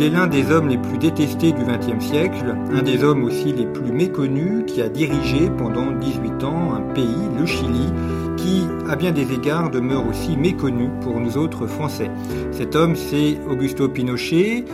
[0.00, 3.52] Il est l'un des hommes les plus détestés du XXe siècle, un des hommes aussi
[3.52, 7.92] les plus méconnus qui a dirigé pendant 18 ans un pays, le Chili,
[8.38, 12.10] qui, à bien des égards, demeure aussi méconnu pour nous autres Français.
[12.50, 14.64] Cet homme, c'est Augusto Pinochet,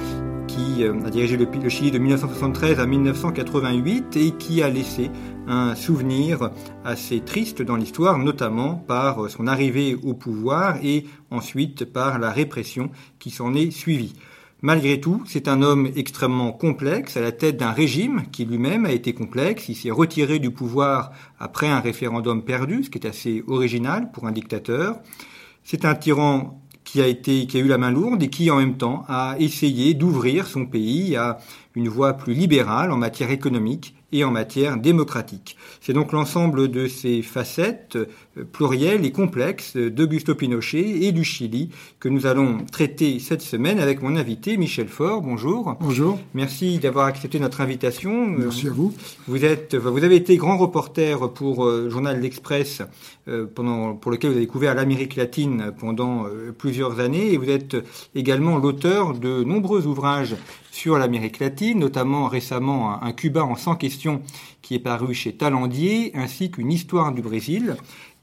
[0.46, 5.10] qui euh, a dirigé le, le Chili de 1973 à 1988 et qui a laissé
[5.48, 6.52] un souvenir
[6.84, 12.90] assez triste dans l'histoire, notamment par son arrivée au pouvoir et ensuite par la répression
[13.18, 14.14] qui s'en est suivie.
[14.66, 18.90] Malgré tout, c'est un homme extrêmement complexe, à la tête d'un régime qui lui-même a
[18.90, 19.68] été complexe.
[19.68, 24.26] Il s'est retiré du pouvoir après un référendum perdu, ce qui est assez original pour
[24.26, 24.98] un dictateur.
[25.62, 29.36] C'est un tyran qui a eu la main lourde et qui, en même temps, a
[29.38, 31.38] essayé d'ouvrir son pays à
[31.76, 35.56] une voie plus libérale en matière économique et en matière démocratique.
[35.80, 37.98] C'est donc l'ensemble de ces facettes
[38.36, 41.70] euh, plurielles et complexes d'Augusto Pinochet et du Chili
[42.00, 45.22] que nous allons traiter cette semaine avec mon invité Michel Faure.
[45.22, 45.76] Bonjour.
[45.80, 46.18] Bonjour.
[46.34, 48.26] Merci d'avoir accepté notre invitation.
[48.26, 48.94] Merci à vous.
[49.26, 52.82] Vous êtes, vous avez été grand reporter pour euh, Journal L'Express
[53.28, 56.26] euh, pendant, pour lequel vous avez couvert l'Amérique latine pendant
[56.58, 57.76] plusieurs années et vous êtes
[58.14, 60.36] également l'auteur de nombreux ouvrages
[60.76, 64.20] sur l'Amérique latine, notamment récemment un, Cuba en 100 questions
[64.60, 67.76] qui est paru chez Talandier, ainsi qu'une histoire du Brésil.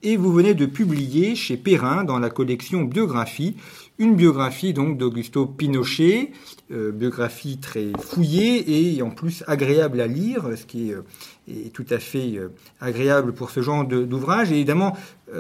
[0.06, 3.56] Et vous venez de publier chez Perrin, dans la collection Biographie,
[3.98, 6.32] une biographie donc d'Augusto Pinochet,
[6.74, 11.86] euh, biographie très fouillée et en plus agréable à lire, ce qui est, euh, tout
[11.90, 12.50] à fait euh,
[12.82, 14.52] agréable pour ce genre d'ouvrage.
[14.52, 14.98] Évidemment,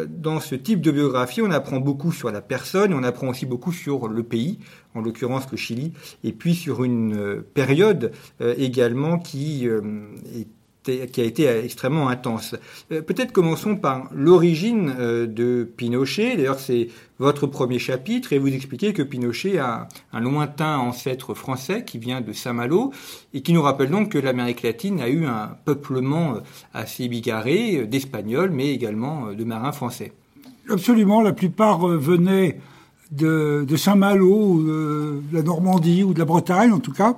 [0.07, 3.73] dans ce type de biographie, on apprend beaucoup sur la personne, on apprend aussi beaucoup
[3.73, 4.59] sur le pays,
[4.95, 5.91] en l'occurrence le Chili,
[6.23, 10.47] et puis sur une période également qui est
[10.83, 12.55] qui a été extrêmement intense.
[12.91, 16.35] Euh, peut-être commençons par l'origine euh, de Pinochet.
[16.35, 16.89] D'ailleurs, c'est
[17.19, 22.21] votre premier chapitre et vous expliquez que Pinochet a un lointain ancêtre français qui vient
[22.21, 22.91] de Saint-Malo
[23.33, 26.39] et qui nous rappelle donc que l'Amérique latine a eu un peuplement euh,
[26.73, 30.11] assez bigarré d'Espagnols, mais également de marins français.
[30.69, 32.59] Absolument, la plupart venaient
[33.11, 37.17] de, Saint-Malo, de la Normandie ou de la Bretagne en tout cas.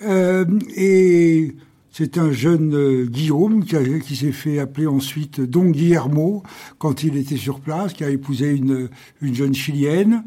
[0.00, 1.54] et
[1.96, 6.42] c'est un jeune euh, Guillaume qui, s'est fait appeler ensuite Don Guillermo
[6.78, 8.88] quand il était sur place, qui a épousé une,
[9.22, 10.24] jeune chilienne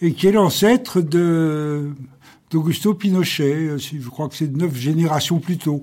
[0.00, 1.90] et qui est l'ancêtre de
[2.52, 3.78] d'Augusto Pinochet.
[3.78, 5.82] Je crois que c'est neuf générations plus tôt.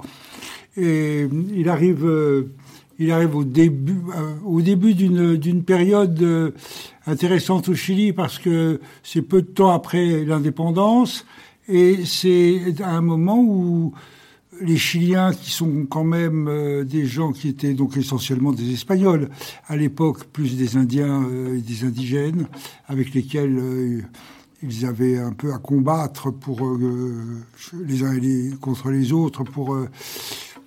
[0.77, 2.53] Et il arrive, euh,
[2.97, 6.53] il arrive au début, euh, au début d'une d'une période
[7.05, 11.25] intéressante au Chili parce que c'est peu de temps après l'indépendance
[11.67, 13.93] et c'est un moment où
[14.61, 19.29] les Chiliens, qui sont quand même euh, des gens qui étaient donc essentiellement des Espagnols,
[19.67, 22.47] à l'époque plus des Indiens euh, et des indigènes,
[22.87, 24.01] avec lesquels euh,
[24.61, 26.77] ils avaient un peu à combattre pour
[27.73, 28.13] les uns
[28.59, 29.77] contre les autres pour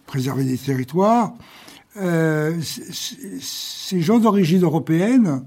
[0.06, 1.34] préserver des territoires.
[1.94, 5.44] ces gens d'origine européenne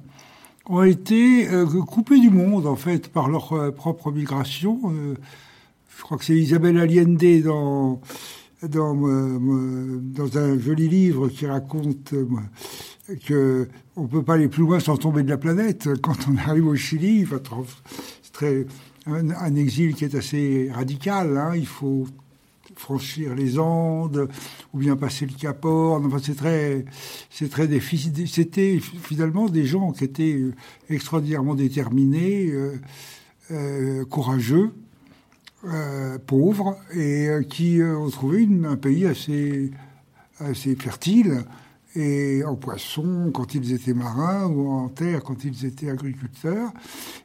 [0.67, 1.47] ont été
[1.87, 4.79] coupés du monde en fait par leur propre migration
[5.97, 8.01] je crois que c'est Isabelle Allende dans,
[8.63, 12.27] euh, dans un joli livre qui raconte euh,
[13.25, 15.87] que on peut pas aller plus loin sans tomber de la planète.
[16.01, 17.25] Quand on arrive au Chili,
[18.23, 18.65] c'est très
[19.05, 21.37] un, exil qui est assez radical.
[21.37, 21.53] Hein.
[21.55, 22.07] Il faut
[22.75, 24.27] franchir les Andes
[24.73, 26.11] ou bien passer le Cap Horn.
[26.21, 26.85] C'est très,
[27.29, 27.69] c'est très.
[28.27, 30.41] C'était finalement des gens qui étaient
[30.89, 32.51] extraordinairement déterminés,
[33.51, 34.73] euh, courageux
[35.67, 39.71] euh, pauvres et euh, qui euh, ont trouvé un pays assez,
[40.77, 41.43] fertile
[41.95, 46.71] et en poisson quand ils étaient marins ou en terre quand ils étaient agriculteurs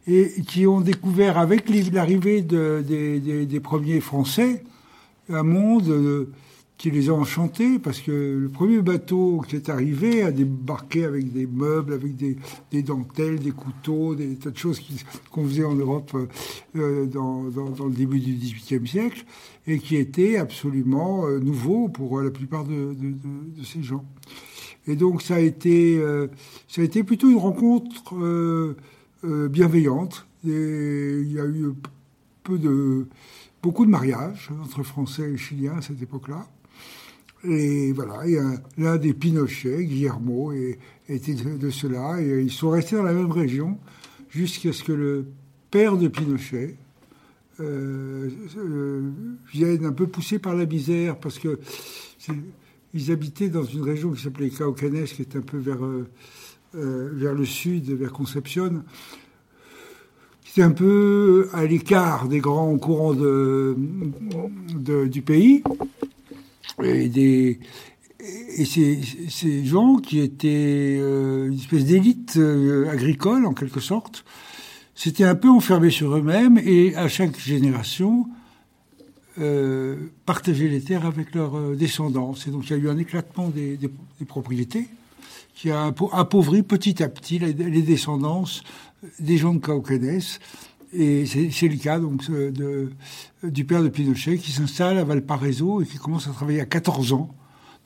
[0.06, 4.62] et qui ont découvert avec l'arrivée des, premiers Français
[5.28, 6.28] un monde
[6.80, 11.30] qui les a enchantés parce que le premier bateau qui est arrivé a débarqué avec
[11.30, 14.80] des meubles, avec des, dentelles, des couteaux, des tas de choses
[15.30, 16.16] qu'on faisait en Europe
[16.76, 19.26] euh, dans, le début du XVIIIe siècle
[19.66, 22.96] et qui étaient absolument euh, nouveaux pour la plupart de,
[23.62, 24.06] ces gens.
[24.86, 26.28] Et donc ça a été, euh,
[26.66, 28.74] ça a été plutôt une rencontre euh,
[29.50, 30.26] bienveillante.
[30.44, 31.74] Il y a eu
[33.62, 36.46] beaucoup de mariages entre Français et Chiliens à cette époque-là.
[37.44, 38.22] Et voilà,
[38.76, 40.52] l'un des Pinochet, Guillermo,
[41.08, 43.78] était de cela, et ils sont restés dans la même région
[44.28, 45.24] jusqu'à ce que le
[45.70, 46.76] père de Pinochet
[47.60, 48.28] euh,
[48.58, 49.10] euh,
[49.52, 51.58] vienne un peu poussé par la misère, parce que
[52.92, 56.06] ils habitaient dans une région qui s'appelait Caucanes, qui est un peu vers, euh,
[56.74, 58.82] vers le sud, vers Concepción,
[60.44, 63.14] qui est un peu à l'écart des grands courants
[64.74, 65.62] du pays
[66.82, 67.60] et des
[68.56, 74.24] et ces, gens qui étaient euh, une espèce d'élite euh, agricole en quelque sorte,
[74.94, 78.26] s'étaient un peu enfermés sur eux-mêmes et à chaque génération
[79.38, 79.96] euh,
[80.26, 82.34] partageaient les terres avec leurs descendants.
[82.46, 83.78] Et donc il y a eu un éclatement des,
[84.26, 84.88] propriétés
[85.54, 88.62] qui a appauvri petit à petit les, les descendances
[89.18, 90.20] des gens de Cauquenes.
[90.92, 92.90] Et c'est le cas donc de,
[93.44, 97.12] du père de Pinochet qui s'installe à Valparaiso et qui commence à travailler à 14
[97.12, 97.34] ans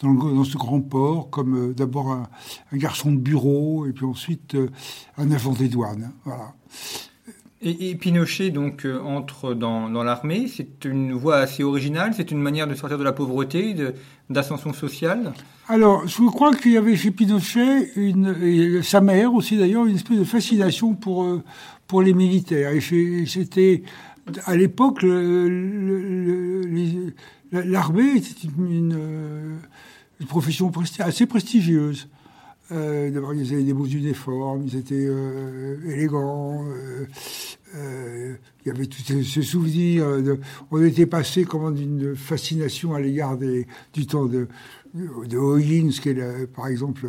[0.00, 2.28] dans, le, dans ce grand port comme euh, d'abord un,
[2.72, 4.70] un, garçon de bureau et puis ensuite euh,
[5.18, 6.12] un agent des douanes.
[6.24, 6.54] Voilà.
[7.64, 10.48] Et, et, Pinochet donc euh, entre dans, dans l'armée.
[10.48, 12.12] C'est une voie assez originale.
[12.14, 13.74] C'est une manière de sortir de la pauvreté,
[14.28, 15.32] d'ascension sociale.
[15.66, 19.96] Alors, je crois qu'il y avait chez Pinochet une, et sa mère aussi d'ailleurs une
[19.96, 21.42] espèce de fascination pour euh,
[21.86, 22.72] pour les militaires.
[22.72, 22.80] Et
[23.26, 23.82] c'était
[24.46, 25.02] à l'époque
[27.52, 29.58] l'armée était une,
[30.20, 32.08] une, profession presti assez prestigieuse.
[32.72, 36.64] Euh, D'abord, ils avaient des beaux uniformes, ils étaient euh, élégants.
[36.66, 37.06] Euh,
[37.76, 38.34] euh,
[38.64, 40.06] il y avait tout ce, souvenir.
[40.70, 44.48] On était passé comment d'une fascination à l'égard du temps de,
[44.94, 47.06] de qui est, par exemple,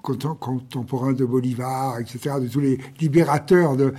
[0.00, 3.92] contemporain de Bolivar, etc., de tous les libérateurs de,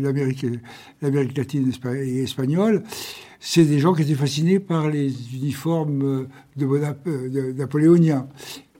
[0.00, 2.84] l'Amérique latine et espagnole,
[3.40, 6.26] c'est des gens qui étaient fascinés par les uniformes
[6.56, 8.28] de, de napoléoniens.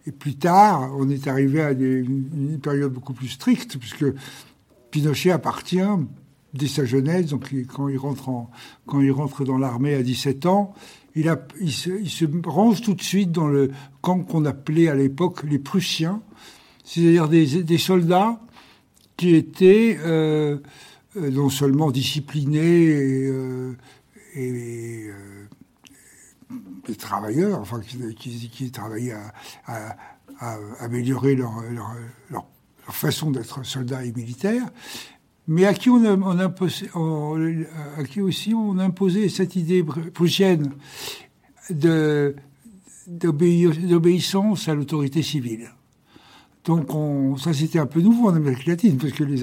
[0.06, 4.06] Et plus tard, on est arrivé à une période beaucoup plus stricte, puisque
[4.90, 5.78] Pinochet appartient
[6.52, 10.75] dès sa jeunesse, donc quand il rentre dans l'armée à 17 ans,
[11.15, 13.71] il, se, range tout de suite dans le
[14.01, 16.23] camp qu'on appelait à l'époque les Prussiens,
[16.85, 18.41] c'est-à-dire des, soldats
[19.17, 20.59] qui étaient euh,
[21.17, 23.77] non seulement disciplinés et, euh,
[24.37, 25.12] euh,
[26.99, 29.17] travailleurs, enfin qui, travaillaient
[29.67, 29.97] à,
[30.81, 31.62] améliorer leur,
[32.31, 32.47] leur
[32.89, 34.67] façon d'être soldat et militaire,
[35.50, 37.35] mais à qui on, a, on, imposé, on,
[37.99, 40.70] à qui aussi on imposait cette idée prussienne
[43.08, 45.73] d'obéissance à l'autorité civile?
[46.64, 49.43] Donc on, ça c'était un peu nouveau en Amérique latine parce que les,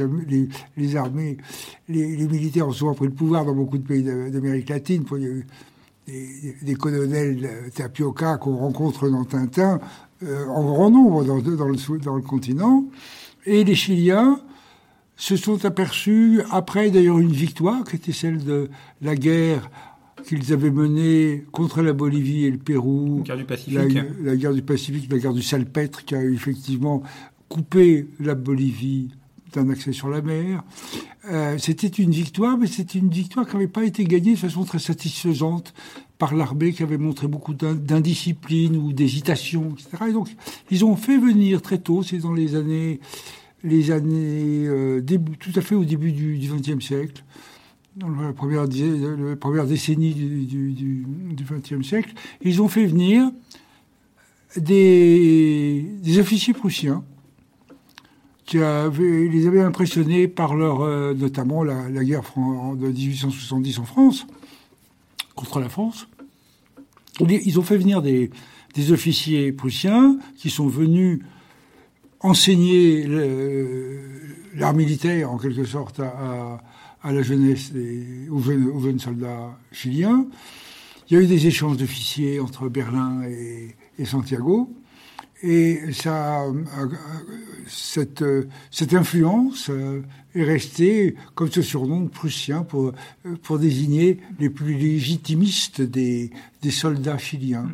[0.96, 1.36] armées,
[1.90, 5.04] les, militaires ont souvent pris le pouvoir dans beaucoup de pays d'Amérique latine.
[5.12, 5.46] Il y a eu
[6.62, 9.82] des, colonels tapioca qu'on rencontre dans Tintin
[10.24, 11.36] euh, en grand nombre dans
[12.16, 12.86] le continent.
[13.46, 14.40] Et les Chiliens
[15.18, 18.70] se sont aperçus, après d'ailleurs une victoire, qui était celle de
[19.02, 19.70] la guerre
[20.26, 23.84] qu'ils avaient menée contre la Bolivie et le Pérou, la guerre du Pacifique, la,
[24.32, 27.02] la guerre du, Pacifique, la guerre du Salpêtre, qui a effectivement
[27.50, 29.10] coupé la Bolivie
[29.54, 30.64] d'un accès sur la mer.
[31.30, 34.64] Euh, c'était une victoire, mais c'était une victoire qui n'avait pas été gagnée de façon
[34.64, 35.74] très satisfaisante
[36.18, 40.06] par l'armée qui avait montré beaucoup d'indiscipline ou d'hésitation, etc.
[40.10, 40.30] Et donc,
[40.72, 43.00] ils ont fait venir très tôt, c'est dans les années
[43.68, 47.24] les années euh, début, tout à fait au début du XXe siècle,
[47.96, 48.66] dans la première,
[49.40, 53.32] première décennie du XXe siècle, ils ont fait venir
[54.56, 57.04] des, des officiers prussiens
[58.46, 62.24] qui avaient, les avaient impressionnés par leur, euh, notamment la, la guerre
[62.76, 64.26] de 1870 en France,
[65.36, 66.08] contre la France.
[67.20, 68.30] Ils ont fait venir des,
[68.76, 71.20] des officiers prussiens qui sont venus
[72.20, 73.06] enseigner
[74.56, 76.62] l'art militaire, en quelque sorte, à,
[77.04, 80.28] la jeunesse, et aux, jeunes, aux, soldats chiliens.
[81.10, 84.70] Il y a eu des échanges d'officiers entre Berlin et, et, Santiago.
[85.44, 86.44] Et ça,
[87.68, 88.26] cette,
[88.72, 89.70] cette influence
[90.34, 92.94] est restée comme ce surnom prussien pour,
[93.44, 96.32] pour désigner les plus légitimistes des,
[96.62, 97.70] des soldats chiliens.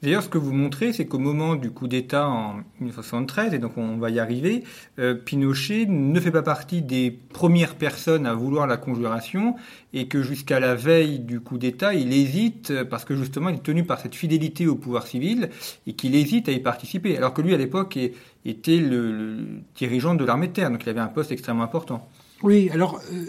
[0.00, 3.76] D'ailleurs, ce que vous montrez, c'est qu'au moment du coup d'État en 1973, et donc
[3.76, 4.62] on va y arriver,
[5.00, 9.56] euh, Pinochet ne fait pas partie des premières personnes à vouloir la conjuration,
[9.92, 13.62] et que jusqu'à la veille du coup d'État, il hésite parce que justement il est
[13.62, 15.50] tenu par cette fidélité au pouvoir civil
[15.86, 17.98] et qu'il hésite à y participer, alors que lui à l'époque
[18.44, 19.38] était le,
[19.74, 22.08] dirigeant de l'armée de terre, donc il avait un poste extrêmement important.
[22.42, 23.24] Oui, alors euh,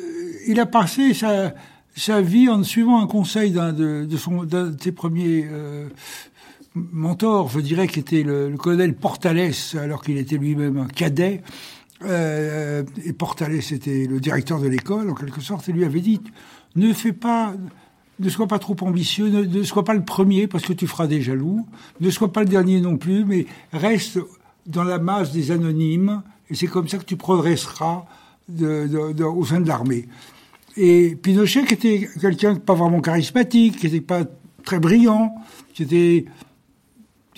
[0.47, 4.07] il a passé sa, vie en suivant un conseil d'un de,
[4.79, 5.87] ses premiers euh,
[6.91, 11.41] mentor, je dirais, qui était le, colonel Portales, alors qu'il était lui-même un cadet.
[12.05, 16.21] Euh, et Portales était le directeur de l'école, en quelque sorte, et lui avait dit
[16.75, 17.53] ne fais pas,
[18.19, 21.21] ne sois pas trop ambitieux, ne, sois pas le premier parce que tu feras des
[21.21, 21.65] jaloux,
[21.99, 24.19] ne sois pas le dernier non plus, mais reste
[24.65, 28.05] dans la masse des anonymes, et c'est comme ça que tu progresseras
[28.49, 30.07] au sein de l'armée.
[30.77, 34.23] Et Pinochet, qui était quelqu'un pas vraiment charismatique, qui n'était pas
[34.63, 35.35] très brillant,
[35.73, 36.25] qui était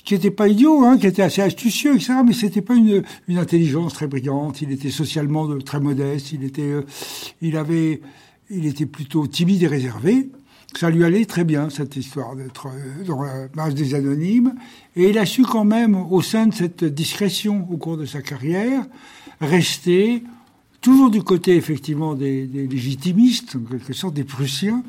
[0.04, 2.14] qui n'était pas idiot, hein, qui était assez astucieux, etc.
[2.26, 4.62] Mais c'était pas une, une, intelligence très brillante.
[4.62, 6.32] Il était socialement de, très modeste.
[6.32, 6.86] Il était, euh,
[7.42, 8.02] il avait,
[8.50, 10.30] il était plutôt timide et réservé.
[10.78, 14.56] Ça lui allait très bien cette histoire d'être euh, dans la base des anonymes.
[14.96, 18.22] Et il a su quand même, au sein de cette discrétion au cours de sa
[18.22, 18.84] carrière,
[19.40, 20.24] rester
[20.80, 24.84] toujours du côté effectivement des, des légitimistes, en quelque sorte des Prussiens,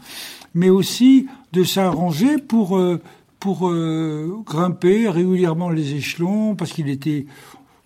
[0.55, 3.01] mais aussi de s'arranger pour euh,
[3.43, 7.27] pour euh, grimper régulièrement les échelons, parce qu'il était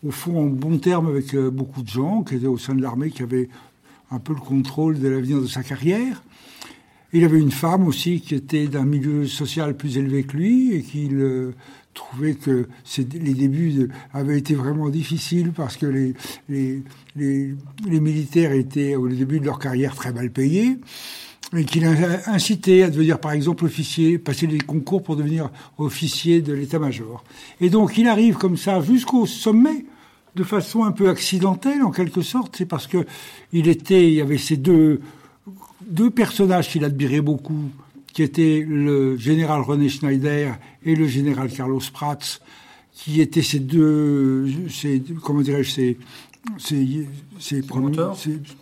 [0.07, 2.83] au fond en bon terme avec euh, beaucoup de gens qui étaient au sein de
[2.83, 3.49] l'armée, qui avaient
[4.11, 6.23] un peu le contrôle de l'avenir de sa carrière.
[7.15, 10.83] Il avait une femme aussi qui était d'un milieu social plus élevé que lui et
[10.83, 11.55] qu'il euh,
[11.95, 12.69] trouvait que
[13.15, 15.87] les débuts avaient été vraiment difficiles parce que
[16.47, 16.85] les
[17.87, 20.77] militaires étaient au début de leur carrière très mal payés
[21.55, 26.41] et qu'il a incité à devenir, par exemple, officier, passer les concours pour devenir officier
[26.41, 27.23] de l'état-major.
[27.61, 29.85] Et donc, il arrive comme ça jusqu'au sommet,
[30.35, 32.57] de façon un peu accidentelle, en quelque sorte.
[32.57, 33.07] C'est parce que
[33.53, 35.01] il était, il y avait ces deux,
[35.87, 37.71] deux personnages qu'il admirait beaucoup,
[38.13, 42.41] qui étaient le général René Schneider et le général Carlos Prats,
[42.93, 45.99] qui étaient ces deux, ces, comment dirais-je, ces,
[46.59, 46.87] c'est
[47.39, 47.67] c'est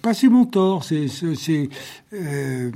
[0.03, 1.69] pas ses mentors, c'est c'est
[2.13, 2.71] euh,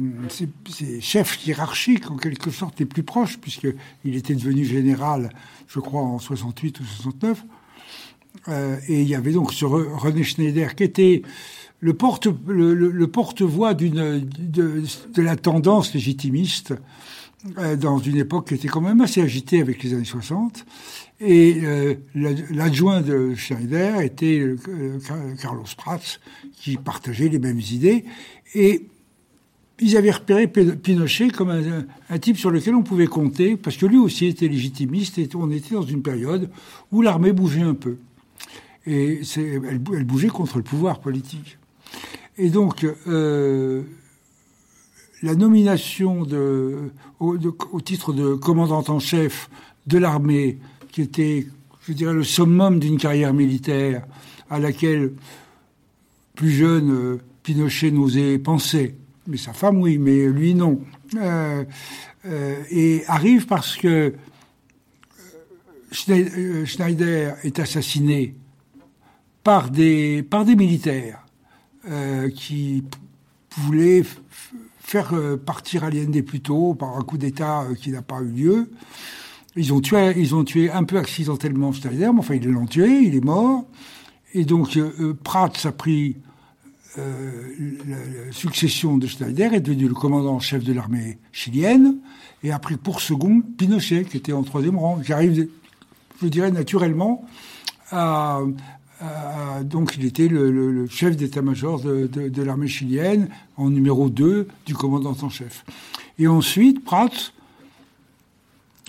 [1.00, 3.68] chefs hiérarchiques en quelque sorte les plus proches puisque
[4.04, 5.30] il était devenu général,
[5.66, 7.44] je crois en 68 ou 69.
[8.48, 11.22] Euh, et il y avait donc ce René Schneider qui était
[11.80, 14.82] le porte le, le porte-voix d'une de,
[15.14, 16.74] de, la tendance légitimiste
[17.58, 20.64] euh, dans une époque qui était quand même assez agitée avec les années 60
[21.20, 24.56] et euh, l'adjoint de Schneider était euh,
[25.40, 26.18] Carlos Prats,
[26.52, 28.04] qui partageait les mêmes idées.
[28.54, 28.86] Et
[29.80, 33.98] ils avaient repéré Pinochet comme un, type sur lequel on pouvait compter, parce que lui
[33.98, 36.50] aussi était légitimiste, et on était dans une période
[36.92, 37.96] où l'armée bougeait un peu.
[38.86, 41.58] Et elle, bougeait contre le pouvoir politique.
[42.38, 43.82] Et donc, euh,
[45.22, 46.22] la nomination
[47.20, 47.36] au,
[47.72, 49.50] au, titre de commandant en chef
[49.86, 50.58] de l'armée
[50.90, 51.46] qui était,
[51.86, 54.06] je dirais, le summum d'une carrière militaire
[54.50, 55.12] à laquelle,
[56.34, 58.94] plus jeune, euh, Pinochet n'osait penser.
[59.26, 60.80] Mais sa femme, oui, mais lui, non.
[61.16, 61.64] Euh,
[62.26, 64.14] euh, et arrive parce que
[65.90, 68.34] Schneider est assassiné
[69.42, 71.24] par des, par des militaires
[72.34, 72.84] qui
[73.56, 74.02] voulaient
[74.80, 75.14] faire
[75.46, 78.70] partir Allende plus tôt par un coup d'État qui n'a pas eu lieu.
[79.58, 83.00] Ils ont tué, ils ont tué un peu accidentellement Schneider, mais enfin ils l'ont tué,
[83.02, 83.64] il est mort.
[84.32, 86.16] Et donc euh, euh Prats a pris
[86.96, 87.42] euh,
[87.88, 91.96] la, succession de Schneider, est devenu le commandant en chef de l'armée chilienne,
[92.44, 95.48] et a pris pour second Pinochet, qui était en troisième rang, qui arrive,
[96.22, 97.26] je dirais naturellement,
[97.90, 98.42] à,
[99.64, 104.74] donc il était le, chef d'état-major de, de, de l'armée chilienne, en numéro 2 du
[104.74, 105.64] commandant en chef.
[106.18, 107.32] Et ensuite, Prats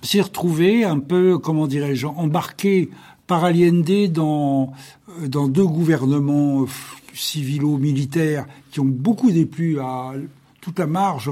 [0.01, 2.89] s'est retrouvé un peu, comment dirais-je, embarqué
[3.27, 4.73] par Allende dans,
[5.21, 6.65] euh, dans deux gouvernements euh,
[7.13, 10.13] civilo-militaires qui ont beaucoup déplu à
[10.61, 11.31] toute la marge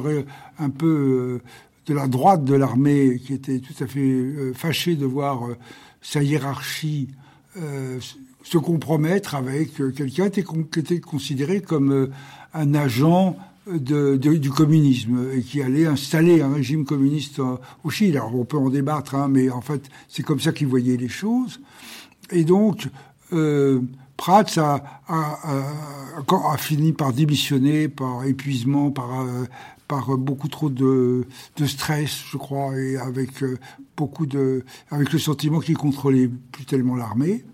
[0.60, 1.42] un peu euh,
[1.88, 5.44] de la droite de l'armée, qui était tout à fait fâché de voir
[6.02, 7.08] sa hiérarchie
[8.44, 12.10] se compromettre avec quelqu'un qui était considéré comme
[12.54, 13.38] un agent
[13.70, 17.42] du communisme et qui allait installer un régime communiste
[17.84, 18.18] au Chili.
[18.18, 21.10] Alors on peut en débattre, hein, mais en fait c'est comme ça qu'il voyait les
[21.10, 21.60] choses.
[22.32, 22.88] Et donc
[23.34, 23.82] euh,
[24.18, 32.38] Prats a, fini par démissionner par épuisement, par, euh, beaucoup trop de, de, stress, je
[32.38, 33.58] crois, et avec euh,
[33.96, 37.46] beaucoup de, avec le sentiment qu'il contrôlait plus tellement l'armée.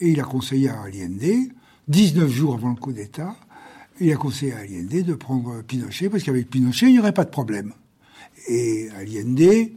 [0.00, 1.50] Et il a conseillé à Allende,
[1.88, 3.34] 19 jours avant le coup d'État,
[4.00, 7.24] il a conseillé à Allende de prendre Pinochet, parce qu'avec Pinochet, il n'y aurait pas
[7.24, 7.72] de problème.
[8.48, 9.70] Et Allende,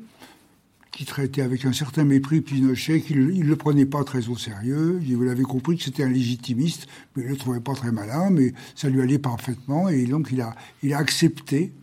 [0.91, 5.01] qui traitait avec un certain mépris Pinochet, qu'il ne le prenait pas très au sérieux.
[5.05, 8.29] Vous l'avez compris que c'était un légitimiste, mais il ne le trouvait pas très malin,
[8.29, 10.55] mais ça lui allait parfaitement, et donc il a,
[10.97, 11.73] accepté.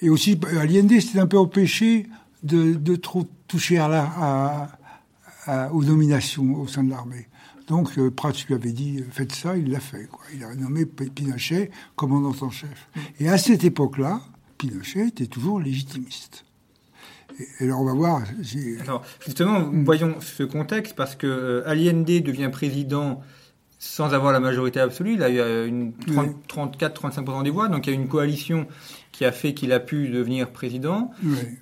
[0.00, 2.06] Et aussi, Allende s'était un peu empêché
[2.42, 3.78] de, trop toucher
[5.72, 7.28] aux nominations au sein de l'armée.
[7.72, 10.04] Donc Prats lui avait dit faites ça, il l'a fait.
[10.04, 10.20] Quoi.
[10.34, 12.90] Il a nommé Pinochet commandant en chef.
[13.18, 14.20] Et à cette époque-là,
[14.58, 16.44] Pinochet était toujours légitimiste.
[17.40, 18.22] Et alors on va voir.
[18.82, 19.84] Alors justement, hmm.
[19.86, 23.22] voyons ce contexte parce que euh, Allende devient président
[23.78, 25.14] sans avoir la majorité absolue.
[25.14, 25.92] Il a eu euh, une
[26.48, 28.66] 34-35% des voix, donc il y a une coalition
[29.12, 31.10] qui a fait qu'il a pu devenir président.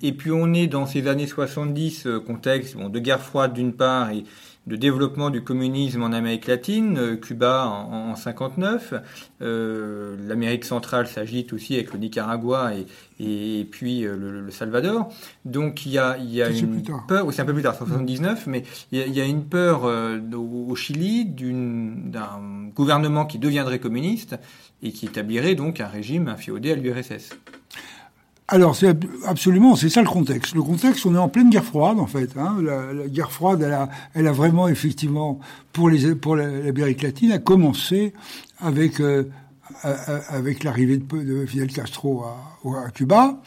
[0.01, 3.71] Et puis on est dans ces années 70, euh, contexte bon, de guerre froide d'une
[3.71, 4.25] part et
[4.67, 8.93] de développement du communisme en Amérique latine, euh, Cuba en, en 59,
[9.41, 12.85] euh, l'Amérique centrale s'agite aussi avec le Nicaragua et,
[13.19, 15.11] et, puis euh, le, Salvador.
[15.45, 18.47] Donc il y a, il y a une peur, c'est un peu plus tard, 79,
[18.47, 23.39] mais il y a, il y a une peur euh, au, Chili d'un gouvernement qui
[23.39, 24.35] deviendrait communiste
[24.83, 27.31] et qui établirait donc un régime inféodé à l'URSS.
[28.53, 28.93] Alors, c'est
[29.25, 30.53] absolument, c'est ça le contexte.
[30.55, 32.31] Le contexte, on est en pleine guerre froide, en fait.
[32.37, 32.57] Hein.
[32.61, 33.65] La, guerre froide,
[34.13, 35.39] elle a, vraiment, effectivement,
[35.71, 38.13] pour les pour l'Amérique latine, a commencé
[38.59, 39.23] avec euh,
[40.65, 43.41] l'arrivée de, de, Fidel Castro à Cuba.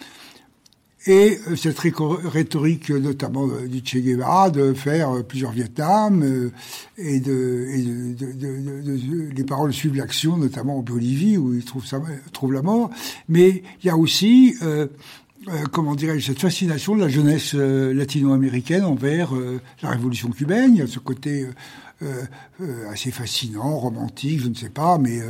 [1.07, 6.51] Et euh, cette rhétorique, notamment euh, du Che Guevara, de faire euh, plusieurs Vietnam,
[6.97, 11.85] et, de, et de, de, les paroles suivent l'action, notamment en Bolivie, où il trouve,
[11.85, 12.01] ça,
[12.33, 12.91] trouve la mort.
[13.29, 14.87] Mais il y a aussi, euh,
[15.73, 19.33] comment dirais-je, cette fascination de la jeunesse latino-américaine envers
[19.83, 20.71] la révolution cubaine.
[20.75, 21.47] Il y a ce côté
[22.91, 25.21] assez fascinant, romantique, je ne sais pas, mais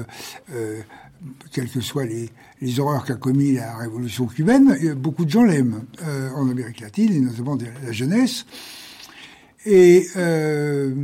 [1.51, 2.31] quelles que soient les,
[2.65, 7.13] les horreurs qu'a commis la révolution cubaine, beaucoup de gens l'aiment euh, en Amérique latine,
[7.13, 8.47] et notamment la jeunesse.
[9.67, 10.95] Et euh,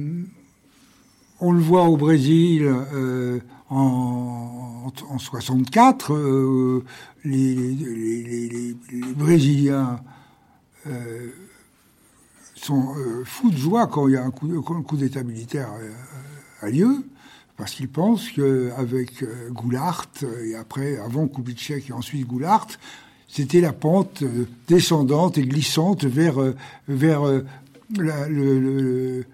[1.39, 6.83] on le voit au Brésil euh, en, en, 64, euh,
[7.25, 8.75] les,
[9.15, 10.01] Brésiliens
[10.87, 11.29] euh,
[12.55, 15.69] sont euh, fous de joie quand il y a un coup, coup d'État militaire
[16.63, 17.05] a lieu
[17.61, 20.07] parce qu'ils pensent qu'avec euh, Goulart,
[20.43, 22.69] et après, avant Kubitschek et ensuite Goulart,
[23.29, 26.57] c'était la pente euh, descendante et glissante vers, euh,
[26.89, 27.21] vers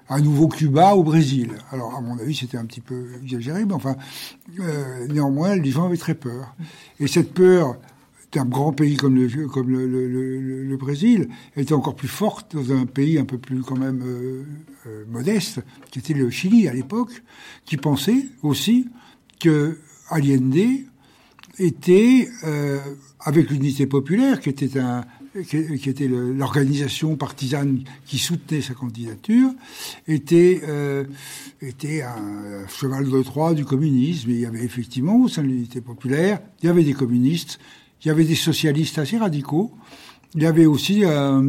[0.08, 1.52] un nouveau Cuba au Brésil.
[1.70, 3.94] Alors, à mon avis, c'était un petit peu exagéré, mais enfin,
[5.08, 6.52] néanmoins, les gens avaient très peur.
[6.98, 7.76] Et cette peur
[8.38, 13.38] un grand pays comme le, Brésil était encore plus forte dans un pays un peu
[13.38, 14.44] plus quand même euh,
[14.86, 17.22] euh, modeste, qui était le Chili à l'époque,
[17.64, 18.88] qui pensait aussi
[19.40, 19.78] que
[20.10, 20.84] Allende
[21.58, 22.78] était, euh,
[23.20, 29.50] avec l'unité populaire, qui était l'organisation partisane qui soutenait sa candidature,
[30.06, 30.60] était
[31.60, 34.30] était un cheval de Troie du communisme.
[34.30, 37.58] Et il y avait effectivement au sein de l'unité populaire, il y avait des communistes,
[38.02, 39.72] il y avait des socialistes assez radicaux.
[40.34, 41.40] Il y avait aussi euh,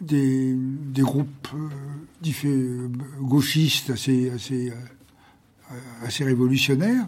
[0.00, 0.56] des,
[1.02, 1.48] groupes
[2.44, 2.88] euh,
[3.20, 4.30] gauchistes assez,
[5.70, 7.06] euh, révolutionnaires.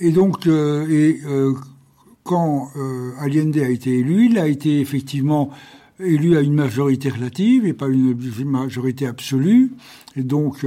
[0.00, 1.54] Et donc, euh,
[2.24, 2.70] quand
[3.18, 5.50] Allende a été élu, il a été effectivement
[5.98, 9.72] élu à une majorité relative et pas une majorité absolue.
[10.16, 10.64] Et donc,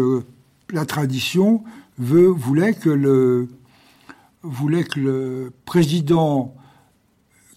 [0.71, 1.63] la tradition
[1.97, 3.47] voulait que le,
[4.45, 6.55] voulait que le président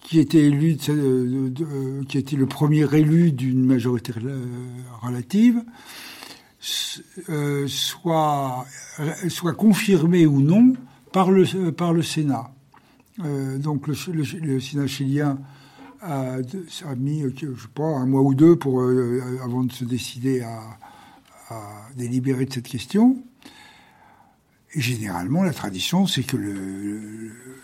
[0.01, 4.11] qui était élu, qui était le premier élu d'une majorité
[5.01, 5.61] relative,
[7.29, 8.65] euh, soit,
[9.57, 10.73] confirmé ou non
[11.13, 11.45] par le,
[12.01, 12.51] Sénat.
[13.23, 13.93] Euh, donc le,
[14.59, 15.37] Sénat chilien
[16.01, 16.37] a,
[16.97, 20.61] mis, je sais pas, un mois ou deux euh, avant de se décider à
[21.95, 23.23] délibérer de cette question.
[24.73, 26.53] Et généralement, la tradition, c'est que le,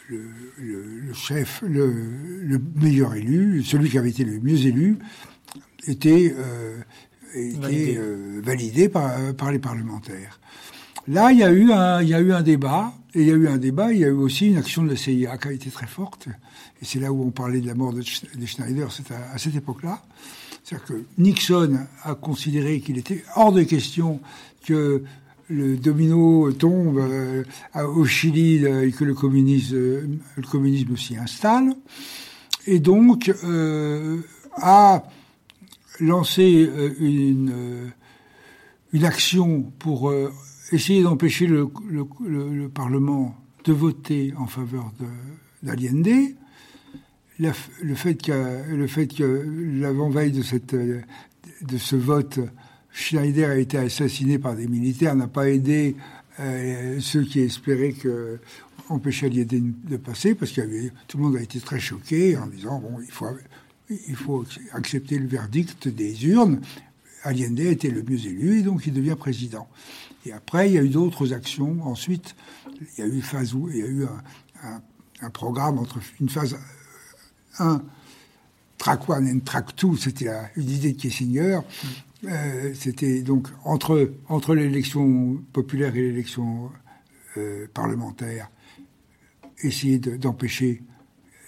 [0.10, 4.98] le, le, chef, le, meilleur élu, celui qui avait été le mieux élu,
[5.88, 6.80] était, euh,
[7.36, 10.40] était validé, euh, validé par, par, les parlementaires.
[11.08, 13.32] Là, il y a eu un, il y a eu un débat, et il y
[13.32, 15.48] a eu un débat, il y a eu aussi une action de la CIA qui
[15.48, 16.28] a été très forte.
[16.82, 20.02] Et c'est là où on parlait de la mort de, Schneider, c'est à, cette époque-là.
[20.64, 24.20] C'est-à-dire que Nixon a considéré qu'il était hors de question
[24.66, 25.04] que
[25.50, 27.44] le domino tombe euh,
[27.96, 29.76] au Chili et que le communisme,
[30.36, 31.76] le communisme s'y installe.
[32.68, 34.18] Et donc, euh,
[34.54, 35.04] a
[36.00, 37.88] lancé euh, une, euh,
[38.94, 40.32] une action pour euh,
[40.72, 44.92] essayer d'empêcher le, le, le, Parlement de voter en faveur
[45.64, 46.36] d'Allende.
[47.40, 51.02] Le fait que, l'avant-veille de,
[51.62, 52.40] de ce vote,
[52.96, 55.98] Schneider a été assassiné par des militaires n'a pas aidé
[56.40, 58.40] euh, ceux qui espéraient que
[58.88, 60.62] empêcher Allende de passer, parce que
[61.08, 63.28] tout le monde a été très choqué en disant bon, il faut
[63.90, 66.62] il faut accepter le verdict des urnes.
[67.24, 69.68] Allende était le mieux élu et donc il devient président.
[70.26, 71.78] Et après, il y a eu d'autres actions.
[71.84, 72.34] Ensuite,
[72.98, 74.06] il y a eu phase où il y a eu
[74.64, 74.82] un,
[75.22, 76.58] un, programme entre une phase
[77.60, 77.82] 1,
[78.78, 81.60] track 1 et track 2, c'était une idée de Kissinger.
[82.28, 86.72] Euh, c'était donc entre, entre l'élection populaire et l'élection
[87.38, 88.50] euh, parlementaire,
[89.64, 90.82] essayer d'empêcher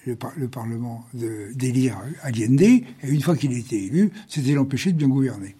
[0.05, 0.15] le,
[0.47, 5.55] Parlement d'élire Allende, et une fois qu'il était élu, c'était l'empêcher de bien gouverner.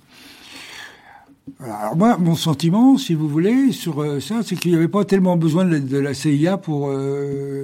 [1.60, 5.06] Alors moi, mon sentiment, si vous voulez, sur euh, ça, c'est qu'il n'y avait pas
[5.06, 6.90] tellement besoin de, la CIA pour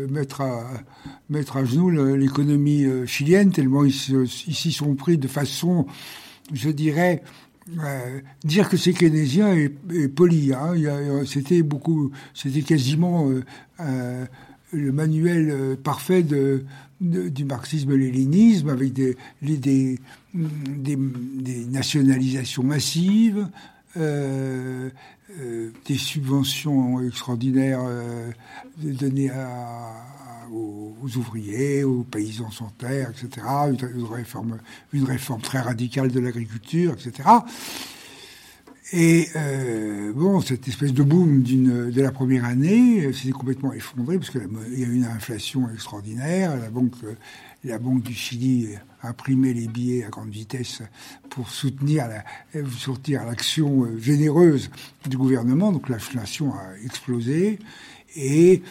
[0.09, 0.65] mettre, à,
[1.29, 5.85] mettre à genoux l'économie chilienne, tellement ils, s'y sont pris de façon,
[6.51, 7.23] je dirais,
[8.43, 10.53] dire que c'est keynésien et, poli.
[10.53, 10.73] Hein.
[11.25, 13.29] C'était beaucoup, c'était quasiment
[14.73, 19.99] le manuel euh, parfait du marxisme-léninisme avec des, des,
[20.33, 23.47] des, nationalisations massives,
[23.97, 24.89] euh,
[25.39, 27.83] euh, des subventions extraordinaires
[28.77, 29.31] données
[30.51, 33.45] aux, ouvriers, aux paysans sans terre, etc.
[33.69, 34.05] Une,
[35.05, 37.29] réforme, très radicale de l'agriculture, etc.
[38.91, 44.29] Et euh, bon, cette espèce de boom de la première année s'est complètement effondré parce
[44.29, 46.55] qu'il y a eu une inflation extraordinaire.
[46.57, 46.93] La banque,
[47.79, 48.69] banque du Chili
[49.01, 50.83] a imprimé les billets à grande vitesse
[51.29, 52.23] pour soutenir la,
[52.77, 54.69] sortir l'action euh, généreuse
[55.09, 55.71] du gouvernement.
[55.71, 57.59] Donc l'inflation a explosé
[58.15, 58.61] et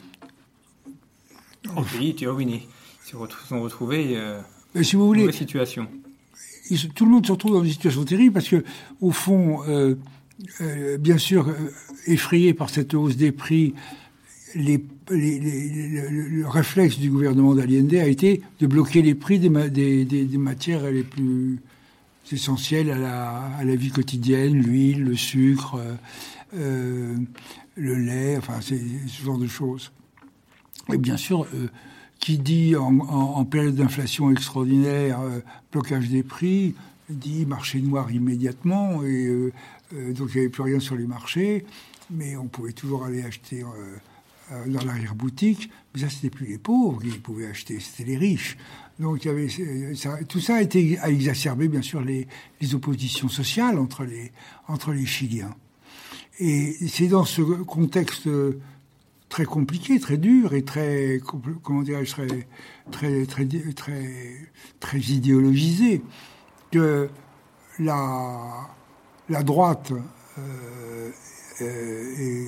[1.65, 2.67] les pays étaient ruinés.
[3.07, 4.41] Ils se sont retrouvés euh,
[4.83, 5.89] si vous voulez, situation
[6.95, 8.65] tout le monde se retrouve dans une situation terrible parce que,
[9.01, 9.95] au fond, euh,
[10.61, 11.55] euh, bien sûr, euh,
[12.07, 13.75] effrayé par cette hausse des prix,
[14.55, 20.39] les, le, réflexe du gouvernement d'Allende a été de bloquer les prix des, des, des,
[20.39, 21.59] matières les plus
[22.31, 25.81] essentielles à la, à la vie quotidienne, l'huile, le sucre,
[26.53, 27.25] le
[27.77, 28.75] lait, enfin, ce
[29.25, 29.91] genre de choses.
[30.93, 31.47] Et bien sûr,
[32.23, 35.41] qui dit en, période d'inflation extraordinaire, euh,
[35.73, 36.77] blocage des prix,
[37.11, 39.53] dit marché noir immédiatement, et euh,
[39.95, 41.67] euh, donc il n'y avait plus rien sur les marchés,
[42.13, 43.65] mais on pouvait toujours aller acheter
[44.67, 48.57] dans l'arrière-boutique, mais ça c'était plus les pauvres qui pouvaient acheter, c'était les riches.
[49.01, 49.27] Donc
[50.29, 52.29] tout ça a été à exacerber bien sûr les,
[52.61, 54.31] les oppositions sociales entre les,
[54.69, 55.57] entre les Chiliens.
[56.39, 58.29] Et c'est dans ce contexte
[59.33, 61.19] très compliqué, très dur et très,
[61.63, 62.47] comment dirais très,
[62.91, 66.03] très, très, très, très idéologisé,
[66.71, 67.09] que
[67.79, 68.69] la,
[69.31, 69.95] la droite
[70.39, 71.11] euh,
[71.63, 72.45] euh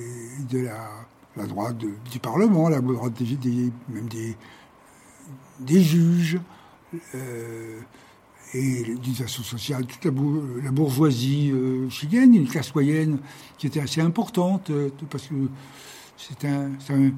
[0.47, 0.87] de la,
[1.35, 4.37] la droite du Parlement, la droite des, même des,
[5.61, 6.39] des juges,
[7.15, 7.79] euh,
[8.53, 13.17] et façon sociale, toute la, bourgeoisie euh, chilienne, une classe moyenne
[13.57, 14.71] qui était assez importante,
[15.09, 15.49] parce que
[16.17, 17.11] c'est un, un,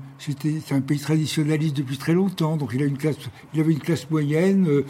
[0.72, 3.18] un, pays traditionnaliste depuis très longtemps, donc il, a une classe,
[3.54, 4.86] il avait une classe moyenne, euh,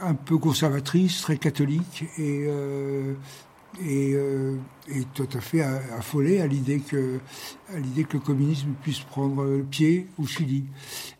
[0.00, 3.14] un peu conservatrice, très catholique, et, euh,
[3.82, 4.56] euh,
[5.14, 7.18] tout à fait affolé à l'idée que,
[7.68, 10.64] que le communisme puisse prendre le pied au Chili.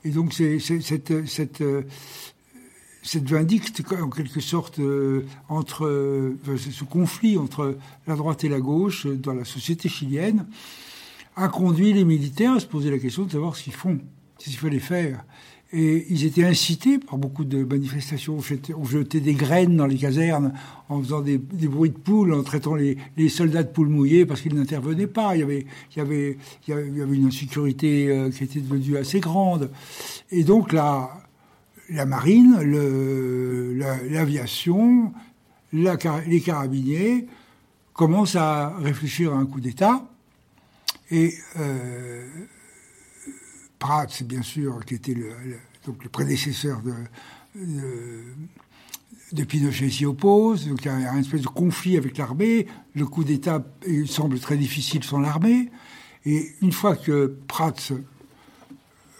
[0.05, 1.65] Et donc c'est, cette, cette,
[3.03, 4.81] cette vindicte, en quelque sorte,
[5.49, 10.47] entre ce conflit entre la droite et la gauche dans la société chilienne,
[11.37, 13.99] a conduit les militaires à se poser la question de savoir ce qu'ils font,
[14.39, 15.25] ce qu'il fallait faire.
[15.73, 18.39] Et ils étaient incités par beaucoup de manifestations.
[18.77, 20.53] On jetait des graines dans les casernes
[20.89, 22.97] en faisant des, bruits de poules, en traitant les,
[23.29, 25.35] soldats de poules mouillées parce qu'ils n'intervenaient pas.
[25.35, 28.97] Il y, avait, il, y avait, il y avait une insécurité euh, qui était devenue
[28.97, 29.73] assez grande.
[30.31, 31.11] Et donc la,
[31.91, 32.57] la marine,
[34.11, 35.13] l'aviation,
[35.73, 37.27] les carabiniers
[37.95, 40.07] commencent à réfléchir à un coup d'État
[41.15, 42.27] Et euh,
[43.79, 45.31] Prats, bien sûr, qui était le,
[45.87, 46.83] donc le prédécesseur
[49.33, 50.67] de, Pinochet, s'y oppose.
[50.67, 52.67] Donc il y a un espèce de conflit avec l'armée.
[52.97, 53.65] Le coup d'État
[54.07, 55.71] semble très difficile sans l'armée.
[56.27, 57.93] Et une fois que Prats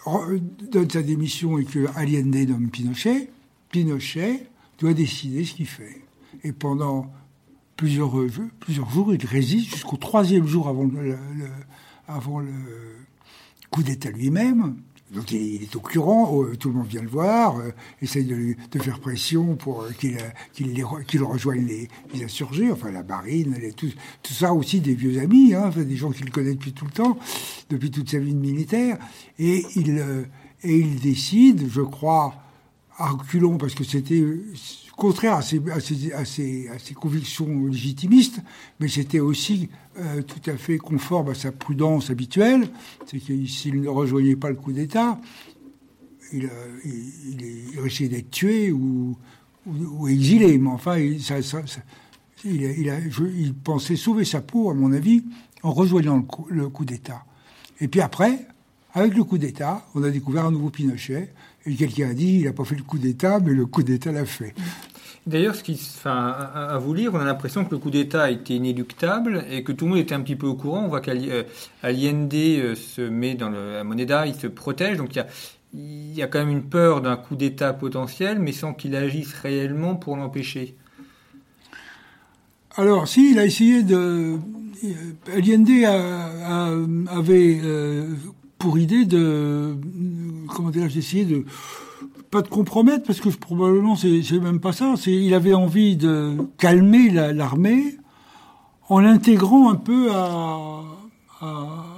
[0.05, 3.29] donne sa démission et que Allende nomme Pinochet,
[3.71, 6.01] Pinochet doit décider ce qu'il fait.
[6.43, 7.09] Et pendant
[7.77, 8.11] plusieurs,
[8.59, 11.17] plusieurs jours, il résiste jusqu'au troisième jour avant le,
[12.07, 12.53] avant le
[13.69, 14.75] coup d'État lui-même.
[15.11, 18.55] Donc il, est au courant, euh, tout le monde vient le voir, euh, essaye de,
[18.71, 20.17] de, faire pression pour qu'il
[20.53, 23.91] qu'il rejoigne les, les, insurgés, enfin la marine, tout,
[24.23, 27.19] tout, ça aussi des vieux amis, hein, des gens qu'il connaît depuis tout le temps,
[27.69, 28.97] depuis toute sa vie de militaire.
[29.37, 29.99] Et il,
[30.63, 32.33] et il décide, je crois,
[32.97, 34.23] à reculons, parce que c'était
[34.95, 35.61] contraire à ses,
[36.95, 38.41] convictions légitimistes,
[38.79, 42.67] mais c'était aussi euh, tout à fait conforme à sa prudence habituelle.
[43.05, 45.19] C'est que s'il ne rejoignait pas le coup d'État,
[46.33, 46.49] il,
[46.83, 49.17] il, risquait d'être tué ou,
[50.07, 50.57] exilé.
[50.57, 51.21] Mais enfin, il,
[53.63, 55.23] pensait sauver sa peau, à mon avis,
[55.63, 57.25] en rejoignant le coup, coup d'État.
[57.81, 58.47] Et puis après,
[58.93, 61.33] avec le coup d'État, on a découvert un nouveau Pinochet
[61.65, 64.11] et quelqu'un a dit, il n'a pas fait le coup d'État, mais le coup d'État
[64.11, 64.53] l'a fait.
[65.25, 68.53] D'ailleurs, ce qui, enfin, à, vous lire, on a l'impression que le coup d'État était
[68.53, 70.83] inéluctable et que tout le monde était un petit peu au courant.
[70.85, 74.97] On voit qu'Allende euh, se met dans le, la moneda, il se protège.
[74.97, 75.27] Donc il y a,
[75.73, 79.33] il y a quand même une peur d'un coup d'État potentiel, mais sans qu'il agisse
[79.33, 80.75] réellement pour l'empêcher.
[82.77, 84.37] Alors, si, il a essayé de.
[85.33, 85.69] Allende
[87.07, 88.13] avait euh,
[88.57, 89.75] pour idée de
[90.47, 91.45] comment dire, essayé de
[92.31, 94.95] pas de compromettre parce que probablement c'est même pas ça.
[94.97, 97.97] C'est il avait envie de calmer l'armée
[98.89, 100.09] en l'intégrant un peu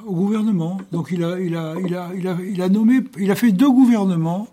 [0.06, 0.78] au gouvernement.
[0.92, 3.52] Donc il a il a il a il a il a nommé il a fait
[3.52, 4.48] deux gouvernements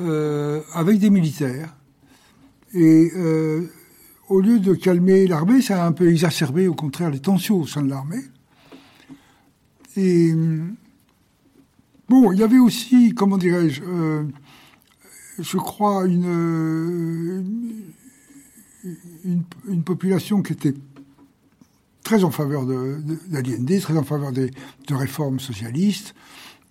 [0.00, 1.74] euh, avec des militaires
[2.72, 3.68] et euh,
[4.28, 7.66] au lieu de calmer l'armée, ça a un peu exacerbé au contraire les tensions au
[7.66, 8.22] sein de l'armée.
[9.96, 10.34] Et
[12.10, 14.24] Bon, il y avait aussi, comment dirais-je, euh,
[15.38, 17.44] je crois, une,
[19.68, 20.74] une, population qui était
[22.02, 24.50] très en faveur d'Allende, de, très en faveur des,
[24.88, 26.16] de réformes socialistes,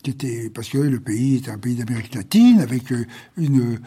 [0.03, 3.05] qui était, parce que le pays était un pays d'Amérique latine, avec euh,
[3.37, 3.79] une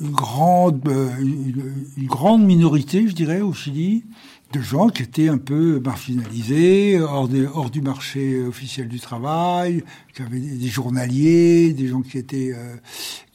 [0.00, 4.04] grande, euh, une, grande minorité, je dirais, au Chili,
[4.52, 9.82] de gens qui étaient un peu marginalisés, hors, du marché officiel du travail,
[10.14, 12.76] qui avaient des, journaliers, des gens qui étaient, euh,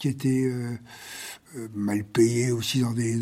[0.06, 0.78] euh,
[1.58, 3.18] euh, mal payés aussi dans des,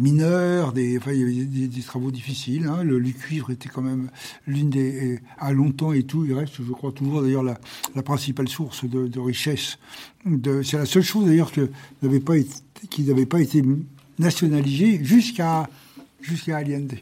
[0.00, 2.66] mineurs, des, il y avait des, travaux difficiles.
[2.66, 2.82] Hein.
[2.82, 4.10] Le, cuivre était quand même
[4.46, 8.86] l'une des, à longtemps et tout, il reste, je crois toujours d'ailleurs la, principale source
[8.86, 9.78] de, richesse.
[10.64, 11.68] C'est la seule chose d'ailleurs que
[12.02, 12.54] n'avait pas été,
[12.88, 13.62] qui n'avait pas été
[14.18, 15.68] nationalisée jusqu'à
[16.20, 16.92] jusqu'à Allende.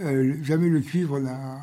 [0.00, 1.60] Euh, jamais le cuivre n'a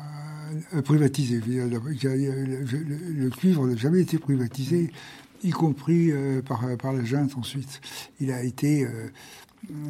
[0.74, 1.40] euh, privatisé.
[1.46, 4.90] Le, cuivre n'a jamais été privatisé,
[5.42, 7.80] y compris euh, par, par la junte ensuite.
[8.20, 8.86] Il a été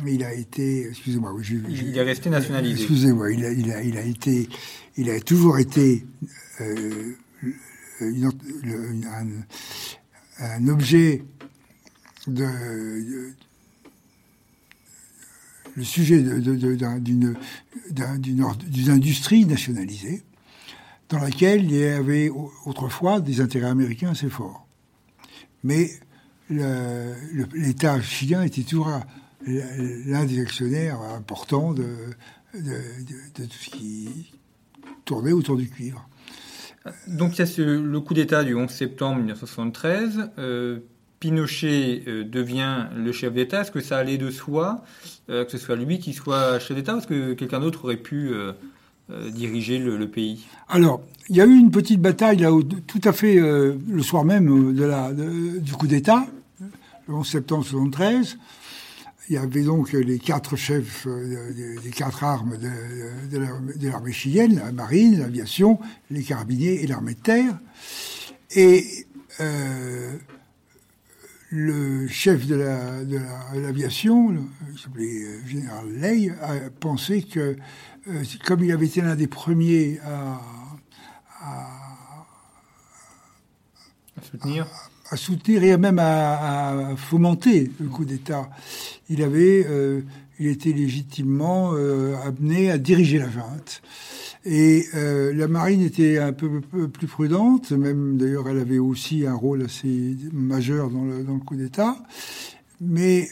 [0.07, 1.35] il a été, excusez-moi,
[1.69, 2.81] il est resté nationalisé.
[2.81, 4.49] Excusez-moi, il a, il a, il a été,
[4.97, 6.07] il a toujours été
[8.01, 8.19] un,
[10.41, 11.23] un, objet
[12.27, 12.47] de,
[15.79, 17.37] le sujet d'une
[18.91, 20.23] industrie nationalisée
[21.09, 22.31] dans laquelle il y avait
[22.67, 24.67] autrefois des intérêts américains assez forts.
[25.62, 25.91] Mais
[26.51, 28.91] l'État chilien était toujours
[29.47, 31.87] l'un des actionnaires importants de,
[32.53, 34.33] tout ce qui
[35.05, 36.09] tournait autour du cuivre.
[37.07, 40.31] Donc il y a le coup d'État du 11 septembre 1973.
[41.21, 44.85] Pinochet euh, devient le chef d'État, est-ce que ça allait de soi
[45.31, 47.97] euh, que ce soit lui qui soit chef d'État ou est-ce que quelqu'un d'autre aurait
[47.97, 48.53] pu euh,
[49.31, 50.47] diriger le, pays?
[50.69, 52.51] Alors, il y a eu une petite bataille là,
[52.87, 54.75] tout à fait le soir même
[55.61, 56.27] du coup d'État,
[57.09, 58.39] le 11 septembre 1973.
[59.31, 65.19] Il y avait donc les quatre chefs des, quatre armes de, l'armée chilienne, la marine,
[65.19, 65.79] l'aviation,
[66.11, 67.59] les carabiniers et l'armée de terre.
[68.55, 69.07] Et
[71.51, 72.57] le chef de
[73.55, 74.39] l'aviation, la,
[74.95, 77.57] le euh, général Ley, a pensé que,
[78.09, 80.41] euh, comme il avait été l'un des premiers à,
[84.23, 84.67] soutenir,
[85.11, 88.51] à, soutenir et même à, fomenter le coup d'État,
[89.09, 90.03] il avait, euh,
[90.39, 91.73] il était légitimement
[92.25, 93.83] amené à diriger la junte.
[94.51, 99.63] Et la marine était un peu, plus prudente, même d'ailleurs elle avait aussi un rôle
[99.63, 101.97] assez majeur dans le, coup d'État.
[102.81, 103.29] Mais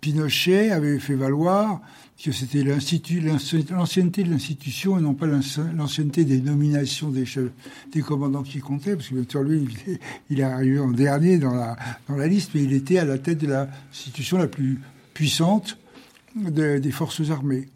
[0.00, 1.80] Pinochet avait fait valoir
[2.22, 7.50] que c'était l'ancienneté de l'institution et non pas l'ancienneté des nominations des chefs,
[7.92, 9.66] des commandants qui comptaient, parce que bien sûr lui,
[10.30, 11.76] il est arrivé en dernier dans la,
[12.08, 14.80] dans la liste, mais il était à la tête de l'institution la plus
[15.14, 15.78] puissante
[16.36, 17.68] des forces armées,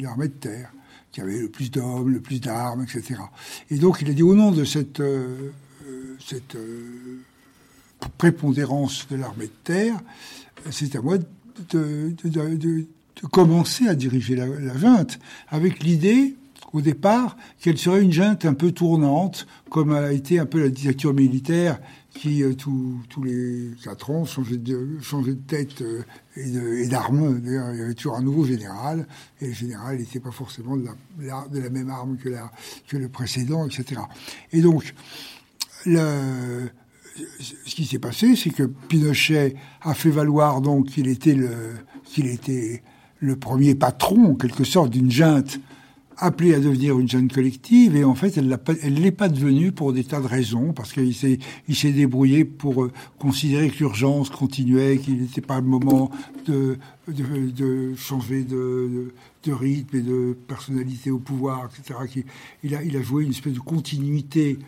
[0.00, 0.72] l'armée de terre,
[1.12, 3.20] qui avait le plus d'hommes, le plus d'armes, etc.
[3.70, 5.50] Et donc il a dit au nom de cette, euh,
[6.24, 7.20] cette euh,
[8.18, 9.96] prépondérance de l'armée de terre,
[10.70, 11.18] c'est à moi
[11.70, 12.86] de, de
[13.22, 15.18] de commencer à diriger la, la junte
[15.48, 16.36] avec l'idée
[16.72, 20.68] au départ qu'elle serait une junte un peu tournante, comme a été un peu la
[20.68, 21.80] dictature militaire
[22.14, 26.02] qui, euh, tous les quatre ans, changeait de, changeait de tête euh,
[26.36, 26.50] et.
[26.50, 29.06] D'ailleurs, il y avait toujours un nouveau général,
[29.40, 30.86] et le général n'était pas forcément de
[31.20, 32.28] la, de la, même arme que,
[32.96, 34.00] le précédent, etc.
[34.52, 34.94] Et donc,
[35.84, 36.70] ce
[37.66, 41.50] qui s'est passé, c'est que Pinochet a fait valoir qu'il était le,
[42.04, 42.82] qu'il était
[43.20, 45.60] le premier patron, en quelque sorte, d'une junte
[46.18, 49.92] appelée à devenir une junte collective, et en fait, elle ne l'est pas devenue pour
[49.92, 54.28] des tas de raisons, parce qu'il s'est, il s'est débrouillé pour euh, considérer que l'urgence
[54.30, 56.10] continuait, qu'il n'était pas le moment
[56.46, 59.12] de, de, changer de,
[59.44, 62.24] de, rythme et de personnalité au pouvoir, etc.
[62.62, 64.58] Il a, il a joué une espèce de continuité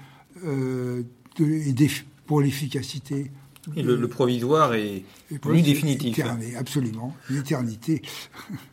[0.44, 1.02] euh,
[1.36, 1.86] de,
[2.26, 3.30] pour l'efficacité
[3.76, 5.04] et le, provisoire est
[5.42, 6.18] plus définitif.
[6.18, 8.00] Éterné, absolument, l'éternité.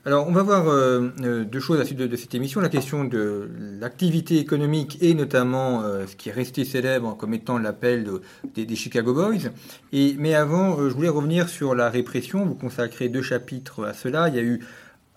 [0.06, 2.62] Alors, on va voir euh, euh, deux choses à la suite de, cette émission.
[2.62, 7.58] La question de l'activité économique et notamment euh, ce qui est resté célèbre comme étant
[7.58, 8.10] l'appel
[8.56, 9.52] des, Chicago Boys.
[9.92, 12.46] Et, mais avant, je voulais revenir sur la répression.
[12.46, 14.30] Vous consacrez deux chapitres à cela.
[14.30, 14.62] Il y a eu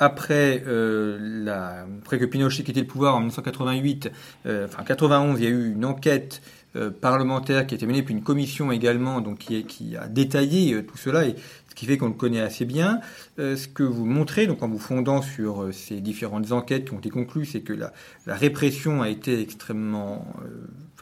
[0.02, 4.11] après, la, après que Pinochet quittait le pouvoir en 1988,
[4.46, 6.40] enfin 91, il y a eu une enquête
[6.76, 10.83] euh, parlementaire qui a été menée, puis une commission également, donc qui, a détaillé euh,
[10.83, 11.35] tout cela, et
[11.68, 13.00] ce qui fait qu'on le connaît assez bien.
[13.40, 16.98] Euh, ce que vous montrez, donc en vous fondant sur ces différentes enquêtes qui ont
[16.98, 17.92] été conclues, c'est que la,
[18.26, 20.24] la, répression a été extrêmement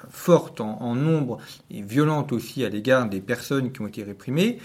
[0.09, 1.38] forte en, en, nombre
[1.70, 4.59] et violente aussi à l'égard des personnes qui ont été réprimées,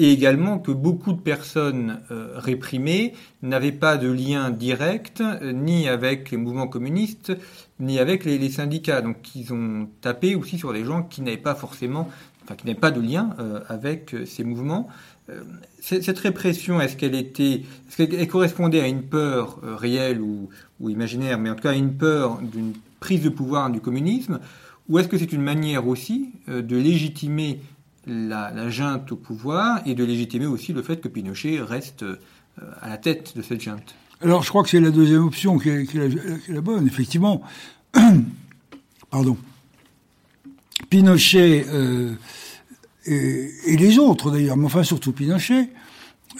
[0.00, 2.00] et également que beaucoup de personnes
[2.34, 7.32] réprimées n'avaient pas de lien direct ni avec les mouvements communistes,
[7.80, 9.02] ni avec les, syndicats.
[9.02, 12.08] Donc ils ont tapé aussi sur des gens qui n'avaient pas forcément,
[12.44, 14.88] enfin qui n'avaient pas de lien euh, avec euh, ces mouvements.
[15.28, 15.42] Euh,
[15.80, 20.48] cette répression, est-ce qu'elle était, est-ce qu'elle correspondait à une peur réelle ou,
[20.80, 24.40] ou, imaginaire, mais en tout cas à une peur d'une prise de pouvoir du communisme,
[24.88, 27.60] ou est-ce que c'est une manière aussi de légitimer
[28.06, 32.04] la, junte au pouvoir et de légitimer aussi le fait que Pinochet reste
[32.80, 35.70] à la tête de cette junte alors, je crois que c'est la deuxième option qui
[35.70, 37.40] est, la, bonne, effectivement.
[39.10, 39.38] Pardon.
[40.90, 42.14] Pinochet euh,
[43.06, 45.70] et, les autres d'ailleurs, mais enfin surtout Pinochet,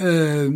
[0.03, 0.51] euh,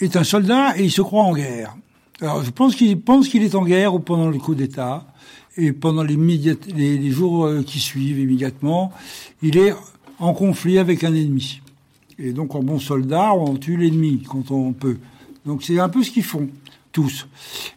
[0.00, 1.76] est un soldat et il se croit en guerre.
[2.20, 5.06] Alors, je pense qu'il pense qu'il est en guerre pendant le coup d'État
[5.56, 8.92] et pendant les, les, jours euh, qui suivent immédiatement,
[9.42, 9.74] il est
[10.18, 11.60] en conflit avec un ennemi.
[12.18, 14.98] Et donc, en bon soldat, on tue l'ennemi quand on peut.
[15.46, 16.48] Donc c'est un peu ce qu'ils font,
[16.92, 17.26] tous.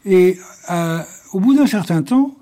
[0.06, 0.38] Et
[0.70, 1.02] euh,
[1.32, 2.36] au bout d'un certain temps,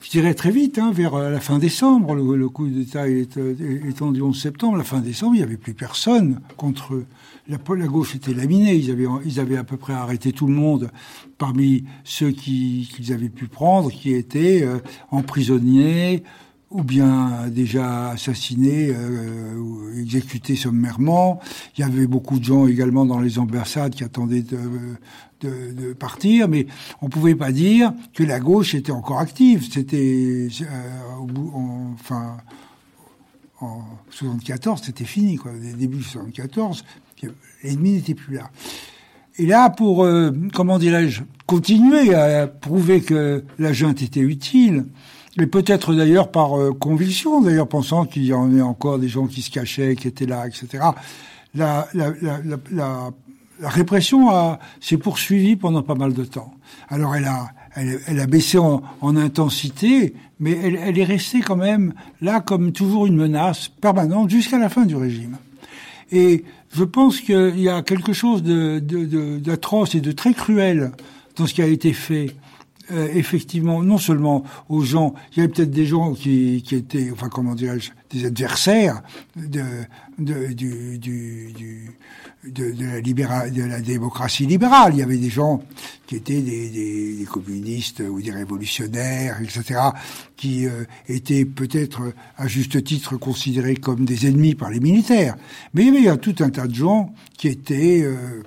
[0.00, 4.22] je dirais très vite, hein, vers euh, la fin décembre, le, coup d'État étant du
[4.22, 7.06] 11 septembre, la fin décembre, il n'y avait plus personne contre eux.
[7.48, 10.54] La, la gauche était laminée, ils avaient, ils avaient à peu près arrêté tout le
[10.54, 10.90] monde
[11.38, 14.78] parmi ceux qu'ils avaient pu prendre, qui étaient euh,
[15.10, 16.22] emprisonnés,
[16.70, 21.40] ou bien déjà assassinés euh, ou exécutés sommairement.
[21.76, 24.58] Il y avait beaucoup de gens également dans les ambassades qui attendaient de,
[25.42, 26.66] de, de partir, mais
[27.02, 29.68] on pouvait pas dire que la gauche était encore active.
[29.70, 31.52] C'était euh, bout,
[31.94, 32.36] enfin
[33.60, 35.52] en 74, c'était fini quoi.
[35.78, 36.84] Début 74,
[37.62, 38.50] l'ennemi n'était plus là.
[39.38, 44.86] Et là, pour euh, comment dirais-je, continuer à prouver que la junte était utile,
[45.40, 49.26] et peut-être d'ailleurs par euh, conviction, d'ailleurs pensant qu'il y en avait encore des gens
[49.26, 50.84] qui se cachaient, qui étaient là, etc.
[51.54, 53.12] La, la, la, la,
[53.60, 56.54] répression a, s'est poursuivie pendant pas mal de temps.
[56.88, 61.92] Alors elle a, elle, a baissé en, en intensité, mais elle, est restée quand même
[62.20, 65.36] là comme toujours une menace permanente jusqu'à la fin du régime.
[66.12, 66.44] Et
[66.74, 70.92] je pense qu'il y a quelque chose de, de, de, d'atroce et de très cruel
[71.36, 72.34] dans ce qui a été fait
[72.92, 77.10] euh, effectivement, non seulement aux gens, il y avait peut-être des gens qui, qui étaient,
[77.12, 79.02] enfin comment dirais-je, des adversaires
[79.34, 79.62] de,
[80.18, 81.90] de, du, du,
[82.44, 84.92] de, de, la libéra, de la démocratie libérale.
[84.94, 85.62] Il y avait des gens
[86.06, 89.80] qui étaient des, des, des communistes ou des révolutionnaires, etc.,
[90.36, 95.36] qui euh, étaient peut-être à juste titre considérés comme des ennemis par les militaires.
[95.74, 98.42] Mais il y avait tout un tas de gens qui étaient euh,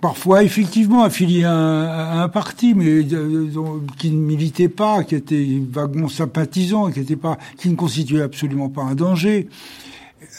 [0.00, 3.50] parfois effectivement affiliés à, un parti, mais euh,
[3.98, 9.48] qui ne militaient pas, qui étaient vaguement sympathisants, qui, ne constituaient absolument pas un danger.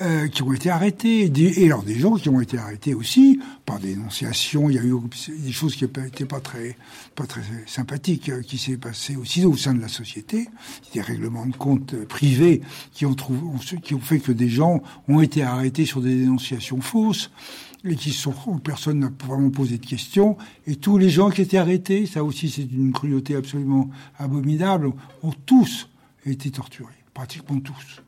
[0.02, 3.80] Euh, qui ont été arrêtés, et alors des gens qui ont été arrêtés aussi par
[3.80, 4.70] dénonciation.
[4.70, 4.94] Il y a eu
[5.30, 6.76] des choses qui n'étaient pas très,
[7.16, 10.50] pas très sympathiques euh, qui s'est passé aussi au sein de la société,
[10.94, 13.16] des règlements de compte privés qui ont
[14.02, 17.32] fait que des gens ont été arrêtés sur des dénonciations fausses
[17.92, 18.34] et qui sont,
[18.64, 20.38] personne n'a vraiment posé de questions.
[20.66, 24.92] Et tous les gens qui étaient arrêtés, ça aussi c'est une cruauté absolument abominable,
[25.24, 25.90] ont tous
[26.26, 28.02] été torturés, pratiquement tous.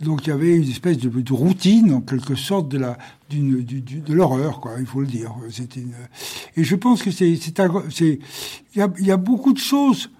[0.00, 2.98] Donc il y avait une espèce de, routine, en quelque sorte, de la,
[3.30, 4.72] d'une, du, de l'horreur, quoi.
[4.78, 5.34] Il faut le dire.
[5.50, 5.84] C'était.
[6.56, 8.20] Et je pense que c'est, c'est,
[8.74, 10.10] il y a, y a beaucoup de choses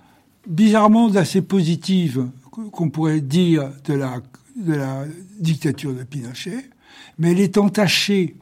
[0.46, 4.20] bizarrement assez positives qu'on pourrait dire de la,
[4.56, 5.04] de la
[5.38, 6.70] dictature de Pinochet,
[7.18, 8.36] mais elle est entachée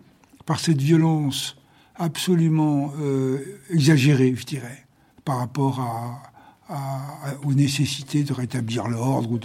[0.46, 1.56] par cette violence
[1.96, 4.86] absolument euh, exagérée, je dirais,
[5.24, 5.80] par rapport
[7.44, 9.38] aux nécessités de rétablir l'ordre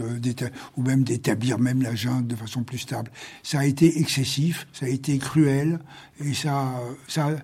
[0.78, 3.12] ou, même d'établir même la junte de façon plus stable.
[3.43, 5.80] Ça a été excessif, ça a été cruel
[6.24, 6.74] et ça,
[7.08, 7.36] ça,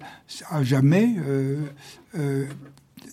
[0.50, 1.16] a jamais.
[1.20, 1.66] Euh,
[2.18, 2.46] euh,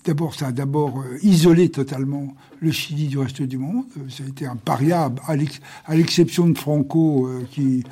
[0.05, 3.86] d'abord, ça a d'abord isolé totalement le Chili du reste du monde.
[4.09, 7.84] Ça a été un paria, à l'exception de Franco qui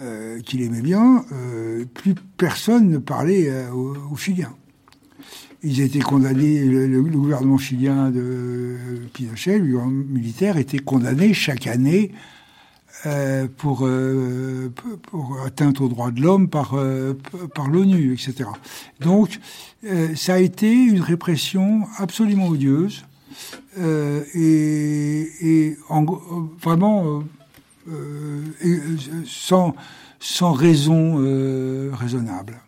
[0.00, 1.24] euh, qu'il aimait bien,
[1.94, 4.54] plus personne ne parlait aux, aux Chiliens
[5.62, 8.76] ils étaient condamnés, le, gouvernement chilien de
[9.12, 12.12] Pinochet, le militaire, était condamné chaque année
[13.06, 14.72] euh, pour, euh,
[15.44, 17.14] atteinte aux droits de l'homme par, euh,
[17.54, 18.48] par l'ONU, etc.
[19.00, 19.40] Donc,
[19.84, 23.04] euh, ça a été une répression absolument odieuse
[23.78, 26.04] euh, et, et en,
[26.60, 27.22] vraiment
[29.26, 29.74] sans,
[30.20, 31.16] sans raison
[31.92, 32.60] raisonnable.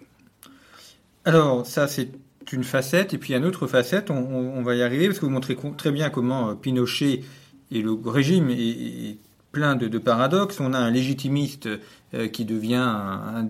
[1.24, 2.10] Alors, ça, c'est
[2.52, 5.56] une facette, et puis une autre facette, on, va y arriver, parce que vous montrez
[5.76, 7.22] très bien comment euh, Pinochet
[7.70, 9.18] et le régime est,
[9.52, 10.60] plein de, paradoxes.
[10.60, 11.78] On a un légitimiste euh,
[12.32, 13.46] qui devient un,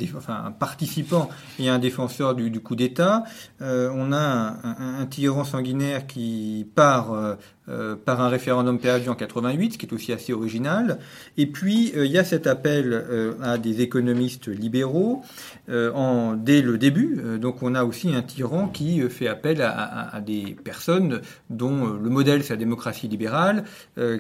[0.58, 3.24] participant et un défenseur du, coup d'État.
[3.62, 7.36] Euh, on a un, tyran sanguinaire qui part
[7.70, 10.98] euh, par un référendum perdu en 88, ce qui est aussi assez original.
[11.36, 15.22] Et puis, euh, il y a cet appel euh, à des économistes libéraux
[15.68, 17.20] dès le début.
[17.38, 22.42] donc, on a aussi un tyran qui fait appel à, des personnes dont le modèle,
[22.42, 23.62] c'est la démocratie libérale,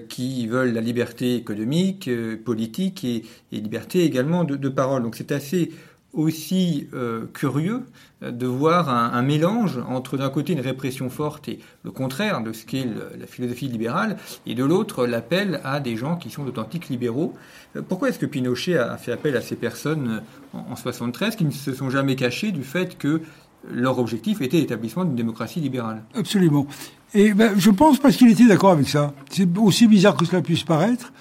[0.08, 2.08] qui veulent la liberté économique,
[2.44, 5.02] politique et, liberté également de, de parole.
[5.02, 5.70] Donc, c'est assez
[6.12, 7.84] aussi euh, curieux
[8.20, 12.66] de voir un, mélange entre d'un côté une répression forte et le contraire de ce
[12.66, 12.86] qu'est
[13.18, 17.32] la philosophie libérale, et de l'autre l'appel à des gens qui sont d'authentiques libéraux.
[17.76, 20.22] Euh, pourquoi est-ce que Pinochet a fait appel à ces personnes
[20.52, 23.22] en, 73 qui ne se sont jamais cachées du fait que
[23.70, 26.02] leur objectif était l'établissement d'une démocratie libérale?
[26.14, 26.66] Absolument.
[27.14, 29.14] Et ben, je pense parce qu'il était d'accord avec ça.
[29.30, 31.12] C'est aussi bizarre que cela puisse paraître.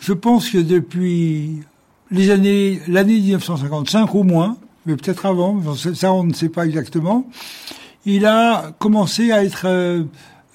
[0.00, 1.62] Je pense que depuis
[2.10, 7.26] les années, l'année 1955 au moins, mais peut-être avant, ça on ne sait pas exactement,
[8.04, 10.04] il a commencé à être euh,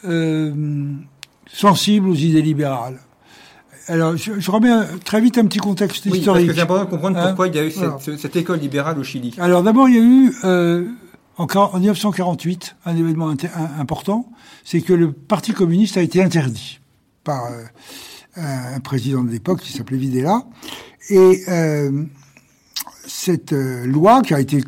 [0.06, 0.54] euh,
[1.52, 3.00] sensible aux idées libérales.
[3.88, 4.70] Alors, je, remets
[5.04, 6.46] très vite un petit contexte oui, historique.
[6.46, 9.00] Parce que c'est important de comprendre pourquoi il y a eu cette, cette, école libérale
[9.00, 9.34] au Chili.
[9.40, 10.86] Alors, d'abord, il y a eu, euh,
[11.38, 13.34] en, en, 1948, un événement
[13.80, 14.30] important,
[14.64, 16.80] c'est que le Parti communiste a été interdit
[17.24, 17.64] par euh,
[18.76, 20.44] un président de l'époque qui s'appelait Videla.
[21.10, 22.04] Et euh,
[23.08, 24.64] cette euh, loi qui a été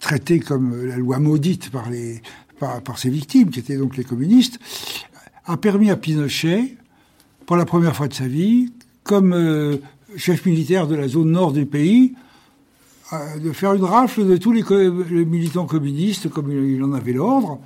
[0.00, 2.22] traitée comme la loi maudite par, les,
[2.58, 4.58] par, ses victimes, qui étaient donc les communistes,
[5.44, 6.76] a permis à Pinochet,
[7.46, 9.78] pour la première fois de sa vie, comme euh,
[10.16, 12.14] chef militaire de la zone nord du pays,
[13.42, 14.62] de faire une rafle de tous les
[15.24, 17.58] militants communistes, comme il en avait l'ordre,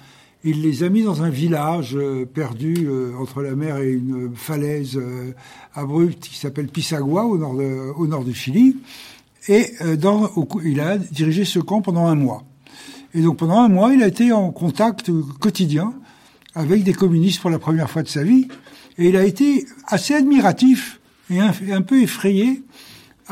[0.45, 4.34] il les a mis dans un village euh, perdu euh, entre la mer et une
[4.34, 5.32] falaise euh,
[5.74, 8.76] abrupte qui s'appelle Pisagua au nord, de, au nord du Chili.
[9.49, 10.30] Et dans,
[10.64, 12.45] il a dirigé ce camp pendant un mois.
[13.12, 15.93] Et donc pendant un mois, il a été en contact quotidien
[16.55, 18.47] avec des communistes pour la première fois de sa vie.
[18.99, 22.62] Et il a été assez admiratif et un, un peu effrayé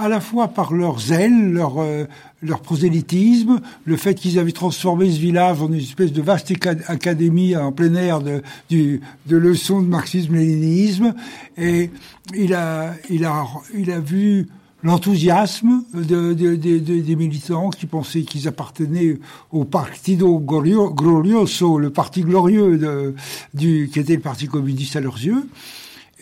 [0.00, 2.04] à la fois par leur zèle, leur, euh,
[2.42, 6.52] leur prosélytisme, le fait qu'ils avaient transformé ce village en une espèce de vaste
[6.86, 11.14] académie en plein air de, du, de leçons de marxisme-léninisme.
[11.58, 11.90] Et
[12.34, 13.44] il a, il a,
[13.76, 14.48] il a vu
[14.82, 19.18] l'enthousiasme de, de, de, des militants qui pensaient qu'ils appartenaient
[19.52, 23.14] au Partido Glorioso, le parti glorieux
[23.52, 25.46] du, qui était le parti communiste à leurs yeux.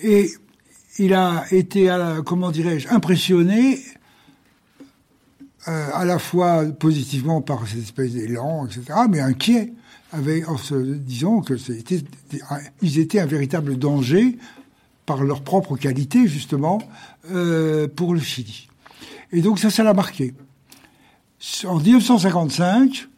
[0.03, 0.31] Et
[0.99, 1.95] il a été,
[2.25, 3.79] comment dirais-je, impressionné
[5.69, 9.73] euh, à la fois positivement par cette espèce d'élan, etc., mais inquiet,
[10.13, 11.55] avec, en se disant que
[12.81, 14.39] ils étaient un véritable danger
[15.05, 16.79] par leur propre qualité, justement,
[17.33, 18.69] euh, pour le Chili.
[19.33, 20.33] Et donc ça, ça l'a marqué.
[21.67, 23.09] En 1955,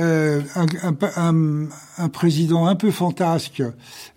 [0.00, 1.68] euh, un, un,
[1.98, 3.62] un, président un peu fantasque,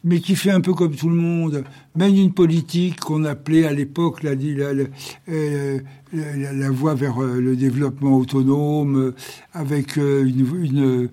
[0.04, 1.66] mais qui fait un peu comme tout le monde,
[1.96, 4.84] mène une politique qu'on appelait à l'époque la, la, la,
[5.30, 5.80] euh,
[6.12, 9.14] la, voie vers euh, le développement autonome,
[9.54, 11.10] avec une, une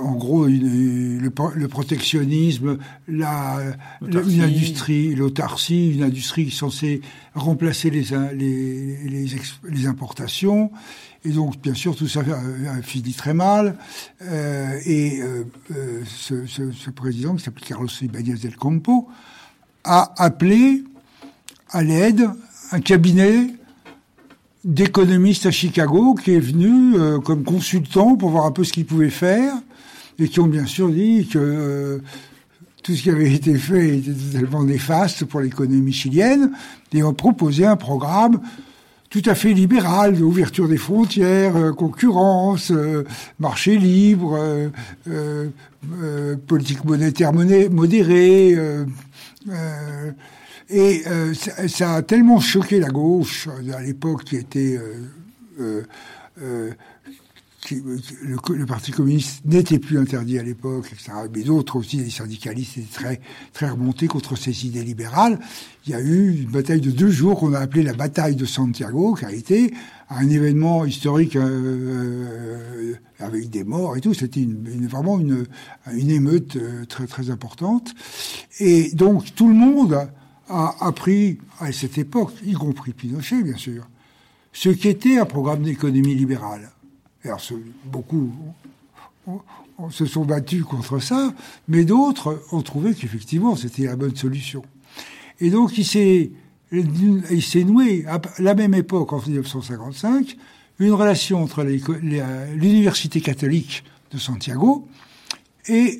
[0.00, 2.78] en gros une, le, protectionnisme,
[3.08, 3.58] la,
[4.02, 7.00] une industrie, l'autarcie, une industrie censée
[7.34, 8.04] remplacer les,
[8.34, 9.26] les, les,
[9.68, 10.70] les importations.
[11.24, 13.76] Et donc, bien sûr, tout ça a fini très mal.
[14.22, 15.44] Euh, et euh,
[15.74, 19.08] euh, ce, président, qui s'appelle Carlos Ibáñez del Campo,
[19.84, 20.84] a appelé
[21.70, 22.30] à l'aide
[22.72, 23.48] un cabinet
[24.64, 28.86] d'économistes à Chicago qui est venu euh, comme consultant pour voir un peu ce qu'il
[28.86, 29.54] pouvait faire
[30.18, 31.98] et qui ont bien sûr dit que euh,
[32.82, 36.52] tout ce qui avait été fait était totalement néfaste pour l'économie chilienne
[36.92, 38.40] et ont proposé un programme
[39.10, 43.04] tout à fait libéral, ouverture des frontières, euh, concurrence, euh,
[43.38, 44.38] marché libre,
[45.08, 48.56] euh, politique monétaire modérée.
[50.68, 51.02] et
[51.34, 54.78] ça, ça, a tellement choqué la gauche à l'époque qui était
[57.74, 61.12] le, Parti communiste n'était plus interdit à l'époque, etc.
[61.34, 63.20] Mais d'autres aussi, les syndicalistes étaient très,
[63.52, 65.38] très remontés contre ces idées libérales.
[65.86, 68.44] Il y a eu une bataille de deux jours qu'on a appelée la bataille de
[68.44, 69.72] Santiago, qui a été
[70.10, 74.14] un événement historique euh, euh avec des morts et tout.
[74.14, 75.44] C'était une, vraiment une,
[75.92, 77.92] une émeute euh, très, très importante.
[78.60, 80.08] Et donc tout le monde
[80.48, 83.88] a appris à cette époque, y compris Pinochet, bien sûr,
[84.52, 86.70] ce qu'était un programme d'économie libérale.
[87.24, 87.40] Alors,
[87.84, 88.32] beaucoup
[89.90, 91.34] se sont battus contre ça,
[91.68, 94.62] mais d'autres ont trouvé qu'effectivement c'était la bonne solution.
[95.40, 100.36] Et donc il s'est, noué à la même époque, en 1955,
[100.80, 104.88] une relation entre l'université catholique de Santiago
[105.68, 105.98] et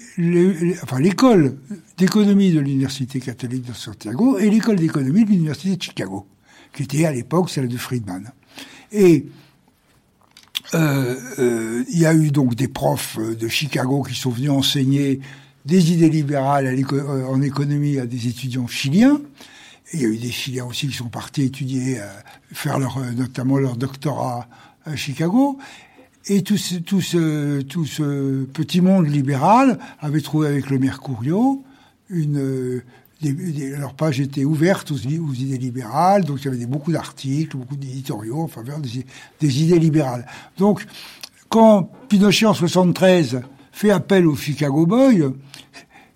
[0.83, 1.59] enfin l'école
[1.99, 6.27] d'économie de l'université catholique de Santiago et l'école d'économie de l'université de Chicago,
[6.73, 8.33] qui était à l'époque celle de Friedman.
[8.93, 9.27] Et
[10.75, 14.51] euh, euh, il y a eu donc des profs euh, de Chicago qui sont venus
[14.51, 15.21] enseigner
[15.65, 16.67] des idées libérales
[17.29, 19.21] en économie à des étudiants chiliens.
[19.93, 21.99] Il y a eu des Chiliens aussi qui sont partis étudier,
[22.53, 24.49] faire leur, notamment leur doctorat
[24.85, 25.59] à Chicago.
[26.27, 31.65] Et tout ce, tout ce, tout ce petit monde libéral avait trouvé avec le Mercurio
[32.09, 32.83] une,
[33.21, 38.43] leur page était ouverte aux, idées libérales, donc il y avait beaucoup d'articles, beaucoup d'éditoriaux
[38.43, 40.27] en faveur des, idées libérales.
[40.57, 40.87] Donc,
[41.49, 43.41] quand Pinochet en 73
[43.73, 45.33] fait appel aux Chicago Boys,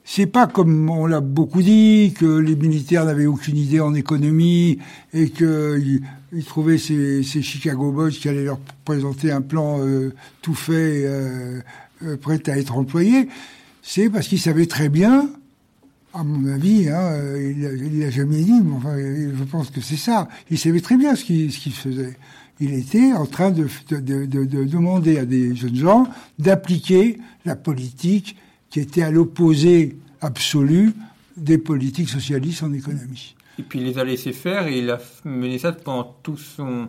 [0.05, 4.79] c'est pas comme on l'a beaucoup dit que les militaires n'avaient aucune idée en économie
[5.13, 10.13] et qu'ils ils trouvaient ces, ces, Chicago Boys qui allaient leur présenter un plan euh,
[10.41, 11.61] tout fait, euh,
[12.05, 13.29] euh, prêt à être employé.
[13.83, 15.31] C'est parce qu'ils savaient très bien
[16.15, 20.29] à mon avis, hein, il l'a jamais dit, mais enfin, je pense que c'est ça.
[20.51, 22.17] Il savait très bien ce qu'il faisait.
[22.61, 26.07] Il était en train de, de demander à des jeunes gens
[26.39, 28.37] d'appliquer la politique
[28.71, 30.93] qui était à l'opposé absolu
[31.37, 33.35] des politiques socialistes en économie.
[33.59, 36.89] Et puis il les a laissés faire et il a mené ça pendant tout son,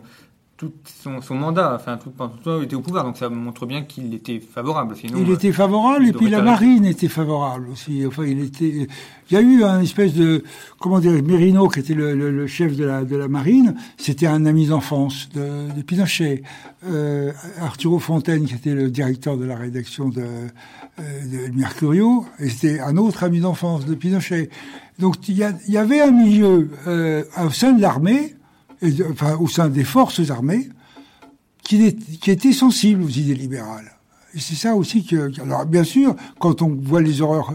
[0.56, 3.82] tout son, mandat, enfin tout, tout temps, il était au pouvoir, donc ça montre bien
[3.82, 4.94] qu'il était favorable.
[4.96, 8.06] Sinon, il était favorable, et puis la marine était favorable aussi.
[8.06, 8.86] Enfin, il était.
[9.30, 10.44] Il y a eu un espèce de
[10.78, 14.46] comment dire, Merino, qui était le, le, chef de la de la marine, c'était un
[14.46, 16.42] ami d'enfance de, de, Pinochet.
[16.86, 22.48] Euh, Arturo Fontaine, qui était le directeur de la rédaction de, euh, de Mercurio, et
[22.48, 24.50] c'était un autre ami d'enfance de Pinochet.
[24.98, 28.33] Donc il y, y avait un milieu euh, au sein de l'armée
[29.38, 30.68] au sein des forces armées,
[31.62, 33.90] qui, qui était sensible aux idées libérales.
[34.36, 37.54] C'est ça aussi que, alors bien sûr, quand on voit les horreurs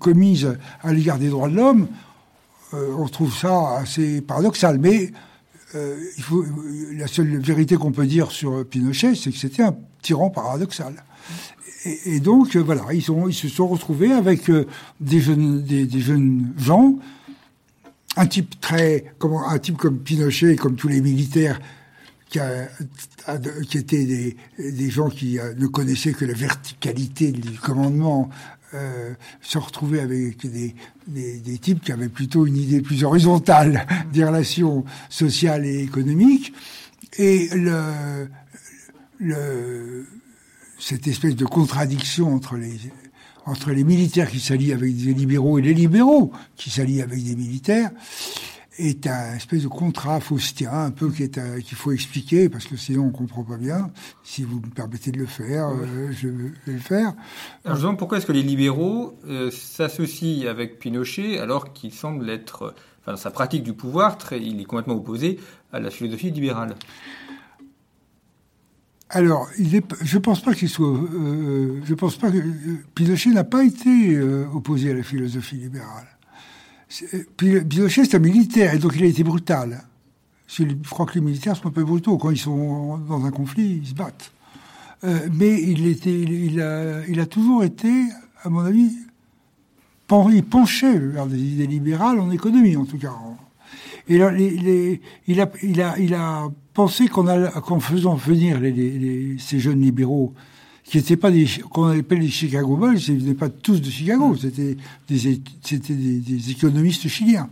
[0.00, 1.88] commises à l'égard des droits de l'homme,
[2.74, 4.78] euh, on trouve ça assez paradoxal.
[4.78, 5.12] Mais
[5.74, 5.96] euh,
[6.94, 11.04] la seule vérité qu'on peut dire sur Pinochet, c'est que c'était un tyran paradoxal.
[11.84, 14.48] Et, donc, voilà, ils, se sont retrouvés avec
[15.00, 16.96] des, jeunes, des jeunes gens
[18.16, 21.60] un type très, un type comme Pinochet, comme tous les militaires,
[22.28, 22.68] qui, a,
[23.68, 28.30] qui étaient des, des, gens qui euh, ne connaissaient que la verticalité du commandement,
[28.74, 30.74] euh, se retrouver avec des,
[31.06, 36.54] des, des, types qui avaient plutôt une idée plus horizontale des relations sociales et économiques.
[37.18, 38.28] Et le,
[39.18, 40.06] le,
[40.78, 42.78] cette espèce de contradiction entre les,
[43.46, 47.36] entre les militaires qui s'allient avec des libéraux et les libéraux qui s'allient avec des
[47.36, 47.90] militaires
[48.78, 53.10] est un espèce de contrat faustien, un peu qu'il faut expliquer, parce que sinon on
[53.10, 53.90] comprend pas bien.
[54.22, 57.12] Si vous me permettez de le faire, euh, je vais le faire.
[57.64, 63.12] Alors, pourquoi est-ce que les libéraux euh, s'associent avec Pinochet alors qu'il semble être, enfin,
[63.12, 65.38] dans sa pratique du pouvoir, très, il est complètement opposé
[65.72, 66.74] à la philosophie libérale?
[69.14, 70.88] Alors, il est, je pense pas qu'il soit.
[70.88, 72.38] Euh, je pense pas que
[72.94, 76.06] Pinochet n'a pas été euh, opposé à la philosophie libérale.
[77.36, 79.82] Pinochet c'est un militaire et donc il a été brutal.
[80.48, 83.80] Je crois que les militaires sont un peu brutaux quand ils sont dans un conflit,
[83.82, 84.32] ils se battent.
[85.04, 87.90] Euh, mais il était, il a, il a toujours été,
[88.42, 88.92] à mon avis,
[90.30, 90.44] il
[91.12, 93.14] vers des idées libérales en économie en tout cas.
[94.08, 99.60] Et là, les, il, a, il, a, il a pensé qu'en faisant venir les, ces
[99.60, 100.34] jeunes libéraux,
[100.84, 104.36] qui n'étaient pas des, qu'on appelle les Chicago Boys, ce n'étaient pas tous de Chicago,
[104.36, 104.76] c'était
[105.08, 107.48] des, c'était des, économistes chiliens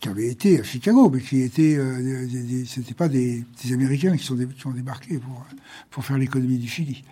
[0.00, 2.26] qui avaient été à Chicago, mais qui étaient, euh,
[2.66, 5.46] c'était pas des, Américains qui, sont qui ont débarqué pour,
[5.90, 7.04] pour faire l'économie du Chili.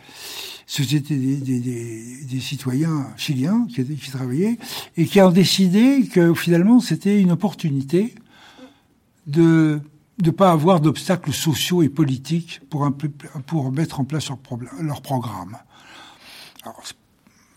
[0.67, 4.59] C'était des, des, des, citoyens chiliens qui, qui travaillaient
[4.97, 8.15] et qui ont décidé que finalement c'était une opportunité
[9.27, 9.81] de
[10.23, 14.29] ne pas avoir d'obstacles sociaux et politiques pour, mettre en place
[14.81, 15.57] leur, programme.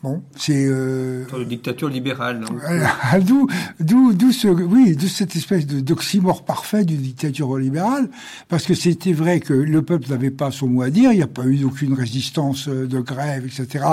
[0.04, 2.46] Bon, c'est euh, une dictature libérale.
[3.22, 3.48] D'où,
[3.80, 8.08] d'où, d'où ce, oui, de cette espèce de d'oxymore parfait d'une dictature libérale,
[8.48, 11.12] parce que c'était vrai que le peuple n'avait pas son mot à dire.
[11.14, 13.86] Il n'y a pas eu aucune résistance euh, de grève, etc.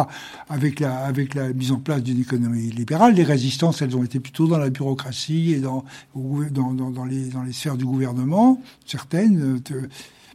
[0.51, 4.21] Avec la avec la mise en place d'une économie libérale, les résistances, elles ont été
[4.21, 8.61] plutôt dans la bureaucratie et dans dans, dans, dans les dans les sphères du gouvernement,
[8.85, 9.63] certaines.
[9.71, 9.89] Euh,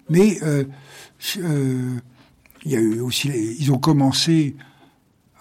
[0.09, 0.63] mais euh,
[1.37, 1.97] euh,
[2.65, 4.55] il y a eu aussi, ils ont commencé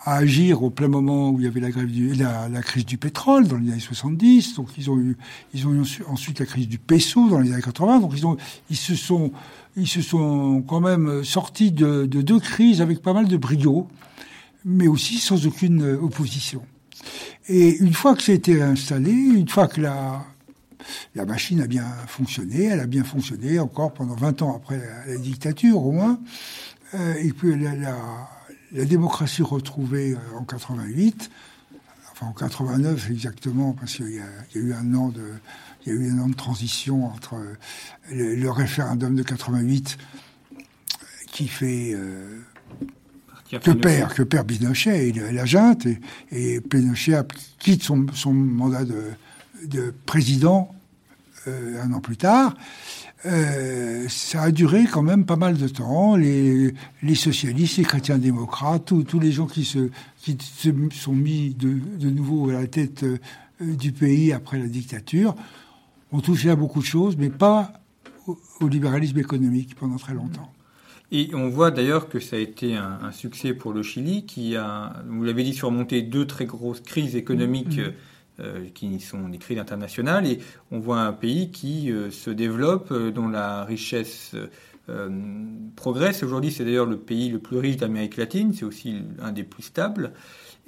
[0.05, 3.49] à agir au plein moment où il y avait la, grève la, crise du pétrole
[3.49, 4.55] dans les années 70.
[4.55, 5.16] Donc ils ont eu,
[5.55, 8.01] ils ont eu ensuite la crise du peso dans les années 80.
[8.01, 8.36] Donc ils ont,
[8.70, 9.32] ils se sont,
[9.76, 13.88] ils se sont quand même sortis de, de deux crises avec pas mal de brio,
[14.64, 16.62] mais aussi sans aucune opposition.
[17.49, 20.24] Et une fois que ça a été installé, une fois que la,
[21.14, 25.16] la machine a bien fonctionné, elle a bien fonctionné encore pendant 20 ans après la,
[25.16, 26.20] dictature au moins,
[26.94, 28.38] euh, et puis la
[28.72, 31.30] la démocratie retrouvée euh, en 88,
[32.12, 35.24] enfin en 89 exactement, parce qu'il y, a eu un an de,
[35.84, 37.56] il y a eu un an de transition entre euh,
[38.10, 39.98] le, référendum de 88
[41.30, 42.40] qui fait euh,
[43.50, 45.86] que perd que perd Pinochet et la junte
[46.30, 47.22] et, Pinochet
[47.58, 49.04] quitte son, son mandat de,
[49.64, 50.74] de président
[51.46, 52.54] un an plus tard
[53.26, 56.16] euh, ça a duré quand même pas mal de temps.
[56.16, 61.54] Les, les socialistes, les chrétiens démocrates, tous les gens qui se, qui se sont mis
[61.54, 63.18] de, de nouveau à la tête euh,
[63.60, 65.34] du pays après la dictature
[66.12, 67.72] ont touché à beaucoup de choses, mais pas
[68.26, 70.50] au, libéralisme économique pendant très longtemps.
[71.10, 74.56] Et on voit d'ailleurs que ça a été un, un, succès pour le Chili, qui
[74.56, 77.78] a, vous l'avez dit, surmonté deux très grosses crises économiques.
[77.78, 77.92] Mm-hmm.
[78.41, 80.39] Euh, qui sont des crises internationales, et
[80.70, 84.36] on voit un pays qui euh, se développe, euh, dont la richesse
[85.74, 86.22] progresse.
[86.22, 89.64] Aujourd'hui, c'est d'ailleurs le pays le plus riche d'Amérique latine, c'est aussi un des plus
[89.64, 90.12] stables.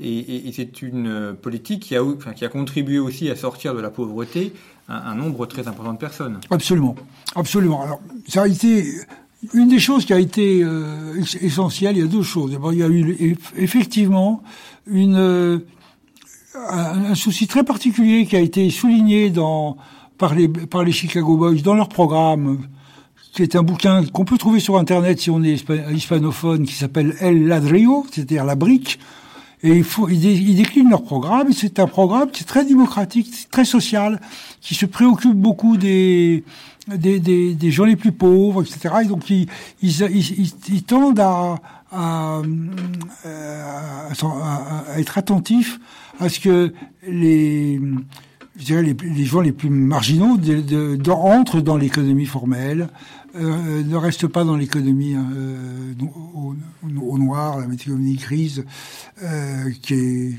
[0.00, 2.02] Et, c'est une politique qui a,
[2.34, 4.52] qui a contribué aussi à sortir de la pauvreté
[4.88, 6.38] un, nombre très important de personnes.
[6.50, 6.96] Absolument,
[7.34, 7.82] absolument.
[7.82, 8.84] Alors, ça a été
[9.54, 10.66] une des choses qui a été
[11.40, 11.96] essentielle.
[11.96, 12.50] Il y a deux choses.
[12.50, 14.42] D'abord, il y a eu effectivement
[14.86, 15.62] une
[16.54, 19.76] un, souci très particulier qui a été souligné dans,
[20.18, 22.66] par, les, par les Chicago Boys dans leur programme,
[23.32, 27.14] qui est un bouquin qu'on peut trouver sur Internet si on est hispanophone, qui s'appelle
[27.20, 28.98] El Ladrillo, c'est-à-dire la brique.
[29.62, 31.52] Et il faut, ils, déclinent leur programme.
[31.52, 34.18] C'est un programme qui est très démocratique, très social,
[34.62, 36.44] qui se préoccupe beaucoup des,
[36.88, 38.94] des, des, gens les plus pauvres, etc.
[39.04, 39.48] Et donc ils,
[39.82, 41.60] ils, ils tendent à,
[41.90, 42.42] à,
[43.24, 44.08] à,
[44.92, 45.78] à, être attentifs
[46.18, 46.72] à ce que
[47.06, 47.80] les,
[48.56, 52.88] je dirais, les, les gens les plus marginaux de, de, de, entrent dans l'économie formelle,
[53.36, 56.54] euh, ne restent pas dans l'économie euh, au,
[57.00, 58.64] au, noir, la économie grise,
[59.22, 60.38] euh, qui est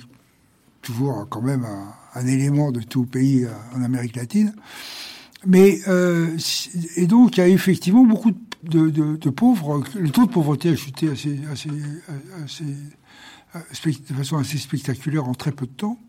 [0.82, 4.54] toujours quand même un, un, élément de tout pays en Amérique latine.
[5.46, 5.80] Mais
[6.98, 9.84] et donc il y a effectivement beaucoup de, de, de, pauvres.
[9.96, 11.70] Le taux de pauvreté a chuté assez, assez,
[12.44, 12.64] assez,
[14.10, 16.00] de façon assez spectaculaire en très peu de temps.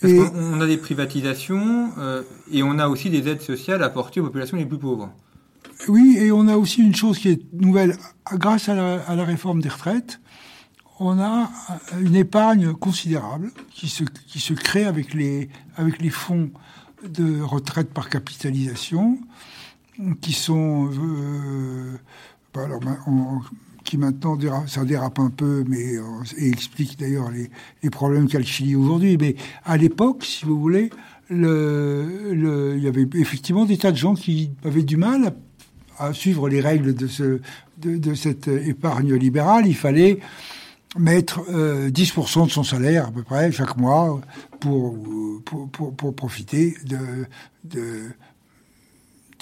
[0.00, 4.20] Parce et, on a des privatisations euh, et on a aussi des aides sociales apportées
[4.20, 5.10] aux populations les plus pauvres.
[5.88, 7.96] Oui, et on a aussi une chose qui est nouvelle.
[8.32, 10.20] Grâce à la, à la réforme des retraites,
[11.00, 11.50] on a
[12.00, 16.50] une épargne considérable qui se, qui se crée avec les, avec les fonds
[17.08, 19.18] de retraite par capitalisation,
[20.20, 20.90] qui sont...
[20.92, 21.98] Euh,
[22.52, 22.80] bah alors,
[23.84, 25.96] qui maintenant dérape, ça dérape un peu, mais
[26.38, 29.18] et explique d'ailleurs les, problèmes qu'a le Chili aujourd'hui.
[29.20, 30.90] Mais à l'époque, si vous voulez,
[31.28, 35.34] le, le, il y avait effectivement des tas de gens qui avaient du mal
[35.98, 37.40] à, suivre les règles de, ce,
[37.78, 39.66] de, cette épargne libérale.
[39.66, 40.18] Il fallait
[40.98, 44.20] mettre euh, 10% de son salaire à peu près chaque mois
[44.60, 44.96] pour,
[45.44, 47.26] pour, pour, profiter de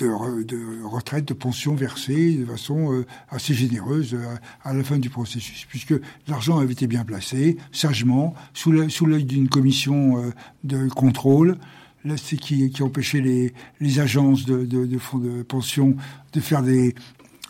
[0.02, 4.34] de, de, retraite, de pension versée de façon euh, assez généreuse euh,
[4.64, 5.94] à la fin du processus, puisque
[6.28, 10.30] l'argent avait été bien placé, sagement, sous l'œil d'une commission euh,
[10.64, 11.58] de contrôle,
[12.04, 15.96] là, qui, qui empêchait les, les agences de, de, de, fonds de pension
[16.32, 16.94] de faire des,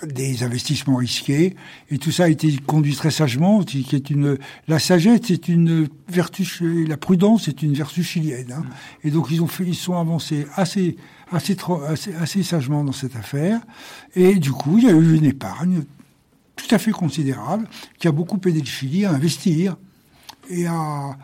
[0.07, 1.57] des investissements risqués.
[1.90, 4.38] Et tout ça a été conduit très sagement qui est une
[4.68, 6.46] la sagesse c'est une vertu
[6.86, 8.64] la prudence c'est une vertu chilienne hein.
[9.05, 10.96] et donc ils ont fait ils sont avancés assez
[11.33, 13.61] assez, sagement dans cette affaire.
[14.14, 15.85] Et du coup, il y a eu une épargne
[16.57, 17.68] tout à fait considérable
[17.99, 19.76] qui a beaucoup aidé le Chili à investir
[20.49, 21.16] et à,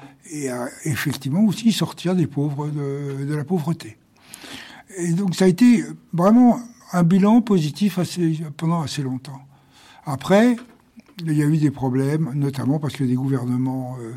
[0.85, 3.97] effectivement aussi sortir des pauvres de, la pauvreté.
[4.97, 6.61] Et donc ça a été vraiment
[6.93, 7.99] un bilan positif
[8.57, 9.41] pendant assez longtemps.
[10.07, 10.57] Après,
[11.27, 14.13] il y a eu des problèmes, notamment parce que des gouvernements euh,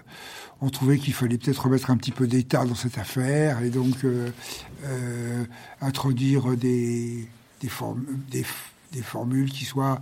[0.62, 4.04] ont trouvé qu'il fallait peut-être remettre un petit peu d'État dans cette affaire et donc
[4.04, 4.30] euh,
[4.86, 5.44] euh,
[5.82, 7.28] introduire des,
[7.68, 8.44] form des,
[9.02, 10.00] formules qui soient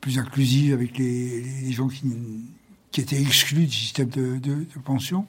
[0.00, 2.02] plus inclusives avec les, gens qui,
[2.98, 5.26] étaient exclus du système de, de, pension.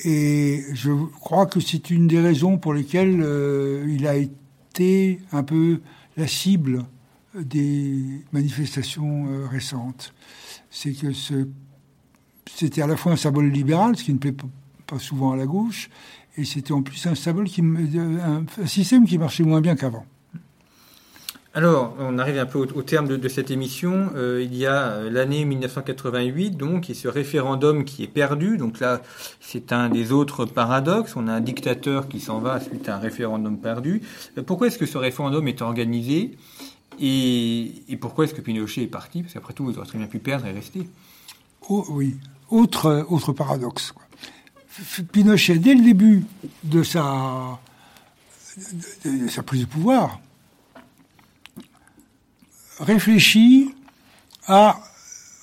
[0.00, 0.90] Et je
[1.20, 3.24] crois que c'est une des raisons pour lesquelles
[3.88, 5.80] il a été un peu
[6.16, 6.84] la cible
[7.34, 10.14] des manifestations euh, récentes.
[10.70, 11.08] C'est que
[12.46, 14.34] c'était à la fois un symbole libéral, ce qui ne plaît
[14.86, 15.88] pas souvent à la gauche,
[16.36, 20.06] et c'était en plus un symbole qui, un, système qui marchait moins bien qu'avant.
[21.56, 24.10] Alors, on arrive un peu au, terme de, cette émission.
[24.16, 28.58] Euh, il y a euh, l'année 1988, donc, et ce référendum qui est perdu.
[28.58, 29.02] Donc là,
[29.38, 31.14] c'est un des autres paradoxes.
[31.14, 34.02] On a un dictateur qui s'en va suite à un référendum perdu.
[34.36, 36.32] Euh, pourquoi est-ce que ce référendum est organisé?
[37.00, 39.22] Et, pourquoi est-ce que Pinochet est parti?
[39.22, 40.88] Parce qu'après tout, il aurait très bien pu perdre et rester.
[41.68, 42.16] Oh, oui.
[42.50, 43.94] Autre, autre paradoxe.
[45.12, 46.24] Pinochet, dès le début
[46.64, 47.58] de sa,
[49.04, 50.20] de, de sa prise de pouvoir,
[52.80, 53.74] réfléchit
[54.46, 54.80] à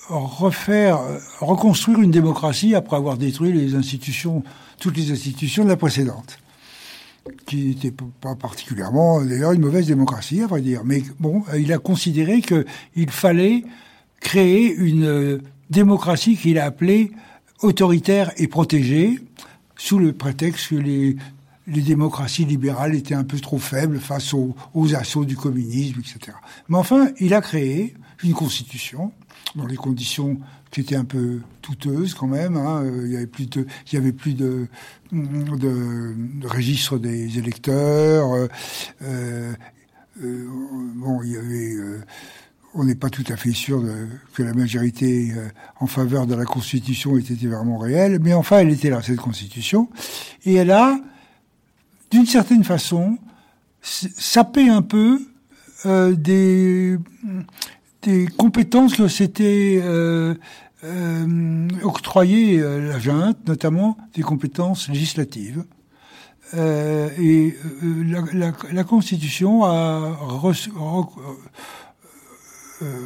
[0.08, 1.00] refaire,
[1.40, 4.44] reconstruire une démocratie après avoir détruit les institutions,
[4.78, 6.38] toutes les institutions de la précédente,
[7.46, 10.82] qui n'était pas particulièrement, d'ailleurs, une mauvaise démocratie, à vrai dire.
[10.84, 13.64] Mais bon, il a considéré qu'il fallait
[14.20, 17.12] créer une démocratie qu'il a appelée
[17.60, 19.18] autoritaire et protégée,
[19.76, 21.16] sous le prétexte que les,
[21.66, 26.36] les démocraties libérales étaient un peu trop faibles face aux, aux, assauts du communisme, etc.
[26.68, 29.12] Mais enfin, il a créé une constitution
[29.54, 30.38] dans les conditions
[30.72, 32.56] qui étaient un peu douteuses quand même.
[32.56, 32.84] Hein.
[33.04, 34.66] Il y avait plus de, il y avait plus de,
[35.12, 38.32] de, de registre des électeurs.
[38.34, 38.48] Euh,
[39.02, 40.46] euh,
[40.96, 42.00] bon, il y avait euh,
[42.74, 45.48] on n'est pas tout à fait sûr de, que la majorité euh,
[45.80, 49.88] en faveur de la Constitution était vraiment réelle, mais enfin, elle était là, cette Constitution,
[50.44, 50.98] et elle a,
[52.10, 53.18] d'une certaine façon,
[53.82, 55.20] sapé un peu
[55.86, 56.96] euh, des,
[58.02, 60.34] des compétences que s'était euh,
[60.84, 65.64] euh, octroyées la junte, notamment des compétences législatives.
[66.54, 70.70] Euh, et la, la, la, Constitution a reçu,
[72.82, 72.98] euh,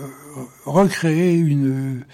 [0.65, 2.05] recréer une,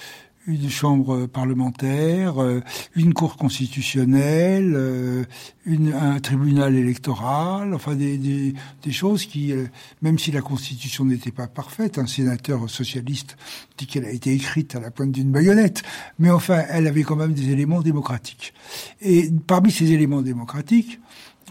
[0.46, 2.60] une chambre parlementaire, euh,
[2.96, 5.24] une cour constitutionnelle, euh,
[5.66, 9.66] une, un tribunal électoral, enfin des, des, des choses qui, euh,
[10.00, 13.36] même si la constitution n'était pas parfaite, un sénateur socialiste
[13.78, 15.82] dit qu'elle a été écrite à la pointe d'une baïonnette,
[16.18, 18.52] mais enfin elle avait quand même des éléments démocratiques.
[19.00, 21.00] Et parmi ces éléments démocratiques,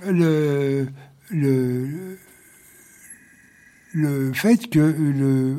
[0.06, 0.88] le,
[1.30, 2.18] le,
[3.94, 5.58] le fait que le,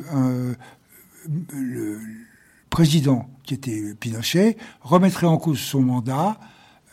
[1.53, 1.97] le
[2.73, 6.39] président, qui était Pinochet, remettrait en cause son mandat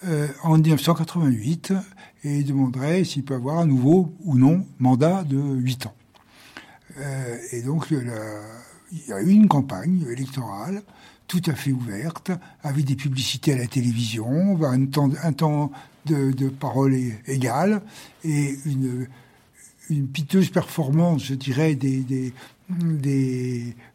[0.04, 1.72] euh, en 1988
[2.22, 5.94] et demanderait s'il peut avoir un nouveau ou non mandat de 8 ans.
[6.98, 10.82] Euh, et donc, il y a eu une campagne électorale
[11.26, 12.30] tout à fait ouverte,
[12.62, 14.84] avec des publicités à la télévision, un
[15.32, 15.70] temps,
[16.04, 16.94] de, parole
[17.26, 17.80] égale
[18.22, 19.06] et une,
[20.08, 22.34] piteuse performance, je dirais, des,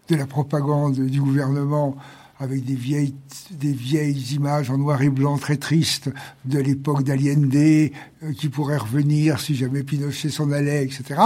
[0.07, 1.95] de la propagande du gouvernement
[2.39, 3.15] avec des vieilles,
[3.51, 6.09] des vieilles images en noir et blanc très tristes
[6.43, 7.89] de l'époque d'Allende euh,
[8.37, 11.21] qui pourraient revenir si jamais Pinochet s'en allait, etc.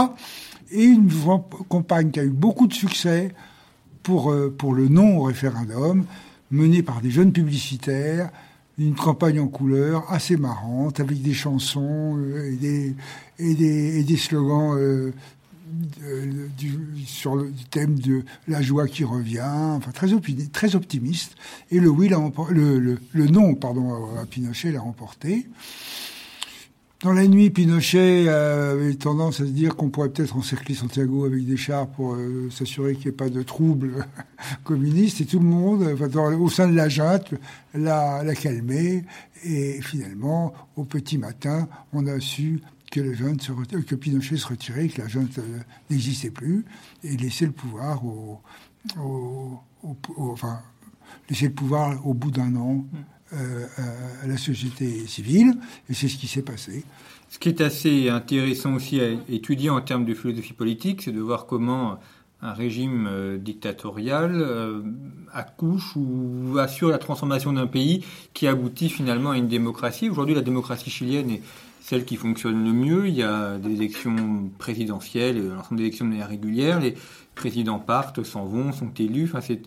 [0.72, 1.10] Et une
[1.68, 3.34] campagne qui a eu beaucoup de succès
[4.04, 6.06] pour, euh, pour le non au référendum,
[6.52, 8.30] menée par des jeunes publicitaires,
[8.78, 12.96] une campagne en couleur assez marrante, avec des chansons euh, et, des,
[13.40, 14.78] et, des, et des slogans
[17.06, 20.08] sur le thème de la joie qui revient, enfin très,
[20.52, 21.36] très optimiste.
[21.72, 25.48] Et le oui, le, le, le, non, pardon, à, Pinochet l'a remporté.
[27.02, 31.46] Dans la nuit, Pinochet avait tendance à se dire qu'on pourrait peut-être encercler Santiago avec
[31.46, 34.06] des chars pour euh, s'assurer qu'il n'y ait pas de troubles
[34.66, 35.22] communistes.
[35.22, 37.34] Et tout le monde, enfin, au sein de la junte,
[37.74, 39.06] l'a calmé.
[39.46, 42.60] Et finalement, au petit matin, on a su
[42.90, 45.60] que, le jeune se que Pinochet se retirait, que la junte euh,
[45.90, 46.66] n'existait plus,
[47.04, 48.42] et laisser le pouvoir au,
[50.18, 50.60] enfin,
[51.30, 52.88] laisser le pouvoir au bout d'un an mm.
[53.34, 53.66] euh,
[54.24, 55.56] à la société civile,
[55.90, 56.84] et c'est ce qui s'est passé.
[57.30, 61.22] Ce qui est assez intéressant aussi à étudier en termes de philosophie politique, c'est de
[61.22, 62.00] voir comment
[62.42, 64.84] un régime euh, dictatorial
[65.32, 70.10] accouche ou assure la transformation d'un pays qui aboutit finalement à une démocratie.
[70.10, 71.42] Aujourd'hui, la démocratie chilienne est
[71.90, 73.08] celle qui fonctionne le mieux.
[73.08, 76.80] Il y a des élections présidentielles, l'ensemble des élections de manière régulière.
[76.80, 76.94] Les
[77.34, 79.24] présidents partent, s'en vont, sont élus.
[79.26, 79.62] Enfin, c'est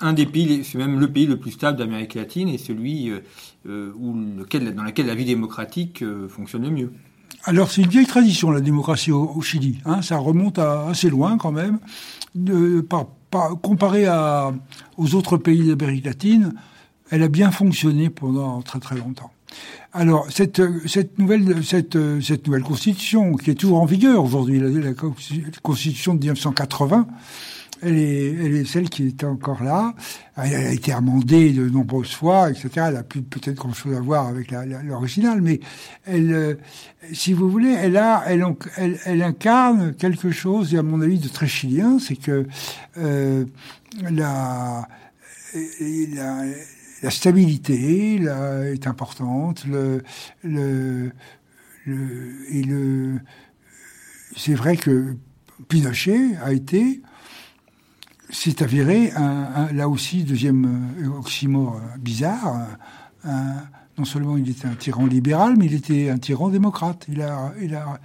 [0.00, 3.20] un pays, même le pays le plus stable d'Amérique latine et celui euh,
[3.68, 6.92] euh, où dans lequel la vie démocratique euh, fonctionne le mieux.
[7.44, 9.80] Alors c'est une vieille tradition la démocratie au, Chili.
[9.84, 11.78] Hein, ça remonte assez loin quand même.
[13.62, 14.06] Comparé
[14.96, 16.54] aux autres pays d'Amérique latine,
[17.10, 19.30] elle a bien fonctionné pendant très très longtemps.
[19.92, 24.92] Alors cette, cette nouvelle cette, cette nouvelle constitution qui est toujours en vigueur aujourd'hui, la,
[25.62, 27.08] constitution de 1980,
[27.82, 29.94] elle est, elle est celle qui est encore là.
[30.36, 32.68] Elle a été amendée de nombreuses fois, etc.
[32.88, 35.60] Elle a plus peut-être grand-chose à voir avec l'original, mais
[36.04, 36.54] elle, euh,
[37.12, 42.46] si vous voulez, elle incarne quelque chose, à mon avis, de très chilien, c'est que
[42.98, 43.44] euh,
[44.10, 44.86] la
[47.02, 49.64] la stabilité là, est importante.
[49.66, 50.02] Le,
[50.42, 51.12] le,
[51.86, 53.20] le,
[54.36, 55.16] c'est vrai que
[55.68, 57.02] Pinochet a été,
[58.30, 62.66] s'est avéré, un, là aussi, deuxième oxymore bizarre,
[63.24, 67.06] non seulement il était un tyran libéral, mais il était un tyran démocrate.
[67.08, 68.00] Il a, il a,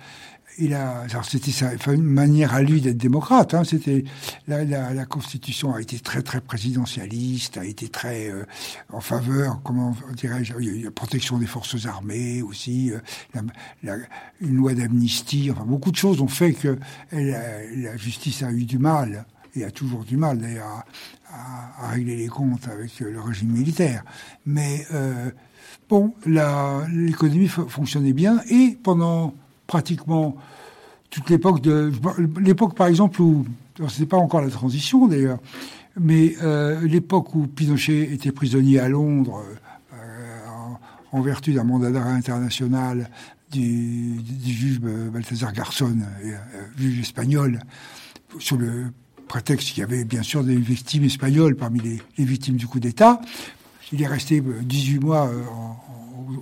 [0.57, 3.53] il a, c'était sa manière à lui d'être démocrate.
[3.53, 4.03] Hein, c'était
[4.47, 8.43] la, la, la, Constitution a été très très présidentialiste, a été très euh,
[8.91, 10.53] en faveur, comment dirais-je,
[10.83, 13.41] la protection des forces armées aussi, euh,
[13.83, 13.97] la,
[14.41, 16.77] une loi d'amnistie, enfin beaucoup de choses ont fait que
[17.11, 19.25] la, justice a eu du mal
[19.55, 20.83] et a toujours du mal d'ailleurs
[21.29, 24.03] à, à, régler les comptes avec le régime militaire.
[24.45, 25.31] Mais euh,
[25.89, 29.33] bon, l'économie fonctionnait bien et pendant
[29.67, 30.35] pratiquement
[31.09, 31.91] toute l'époque de
[32.39, 33.45] l'époque par exemple où
[33.89, 35.39] c'était pas encore la transition d'ailleurs,
[35.99, 39.41] mais euh, l'époque où Pinochet était prisonnier à Londres
[39.93, 40.77] euh,
[41.11, 43.09] en, vertu d'un mandat d'arrêt international
[43.51, 46.35] du, juge Balthazar Garçon, euh,
[46.77, 47.61] juge espagnol,
[48.39, 48.87] sur le
[49.27, 53.21] prétexte qu'il y avait bien sûr des victimes espagnoles parmi les, victimes du coup d'État.
[53.93, 55.29] Il est resté 18 mois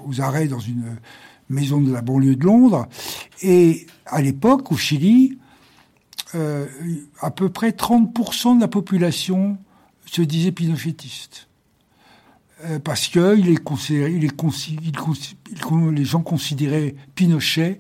[0.06, 0.98] aux arrêts dans une
[1.54, 2.88] maison de la banlieue de Londres.
[3.42, 5.38] Et à l'époque, au Chili,
[6.36, 6.66] euh,
[7.22, 9.58] à peu près 30% de la population
[10.06, 11.48] se disait pinochetiste.
[12.66, 13.36] Euh, parce que
[15.92, 17.80] les gens considéraient Pinochet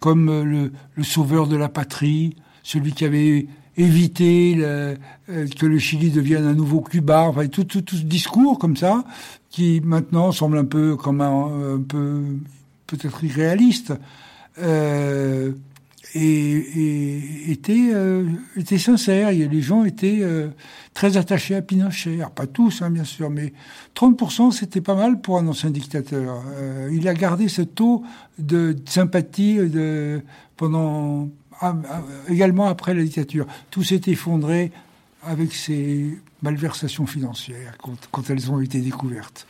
[0.00, 3.46] comme le, le, sauveur de la patrie, celui qui avait
[3.76, 4.96] éviter le,
[5.26, 9.04] que le Chili devienne un nouveau Cuba, tout, tout, tout ce discours comme ça,
[9.50, 12.22] qui maintenant semble un peu comme un, un peu
[12.86, 13.92] peut-être irréaliste.
[14.58, 15.52] Euh,
[16.14, 18.24] et, était, euh,
[18.56, 19.30] était sincère.
[19.30, 20.48] Les gens étaient euh,
[20.92, 22.18] très attachés à Pinochet.
[22.34, 23.52] pas tous, hein, bien sûr, mais
[23.96, 26.42] 30%, c'était pas mal pour un ancien dictateur.
[26.56, 28.04] Euh, il a gardé ce taux
[28.38, 29.58] de, sympathie
[30.56, 31.28] pendant,
[31.60, 33.46] ah, ah, également après la dictature.
[33.70, 34.70] Tout s'est effondré
[35.26, 37.76] avec ces malversations financières
[38.10, 39.46] quand, elles ont été découvertes.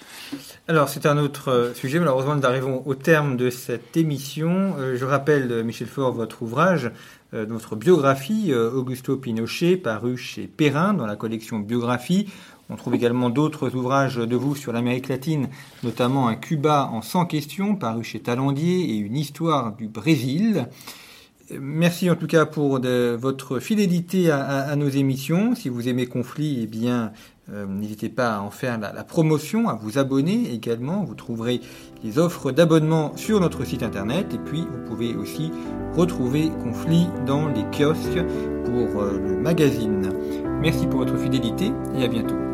[0.68, 4.75] Alors c'est un autre euh, sujet, malheureusement nous arrivons au terme de cette émission.
[4.79, 6.91] Euh, je rappelle, euh, Michel Faure, votre ouvrage,
[7.33, 12.29] notre biographie, Augusto Pinochet, paru chez Perrin dans la collection Biographie.
[12.70, 15.49] On trouve également d'autres ouvrages de vous sur l'Amérique latine,
[15.83, 20.68] notamment un Cuba en 100 questions, paru chez Talandier, et une histoire du Brésil.
[21.51, 25.55] Merci en tout cas pour votre fidélité à, nos émissions.
[25.55, 27.12] Si vous aimez Conflit, eh bien,
[27.53, 31.05] euh, n'hésitez pas à en faire la, promotion, à vous abonner également.
[31.05, 31.61] Vous trouverez
[32.03, 34.32] les offres d'abonnement sur notre site internet.
[34.32, 35.51] Et puis, vous pouvez aussi
[35.95, 38.24] retrouver Conflit dans les kiosques
[38.64, 40.11] pour euh, le magazine.
[40.61, 42.53] Merci pour votre fidélité et à bientôt.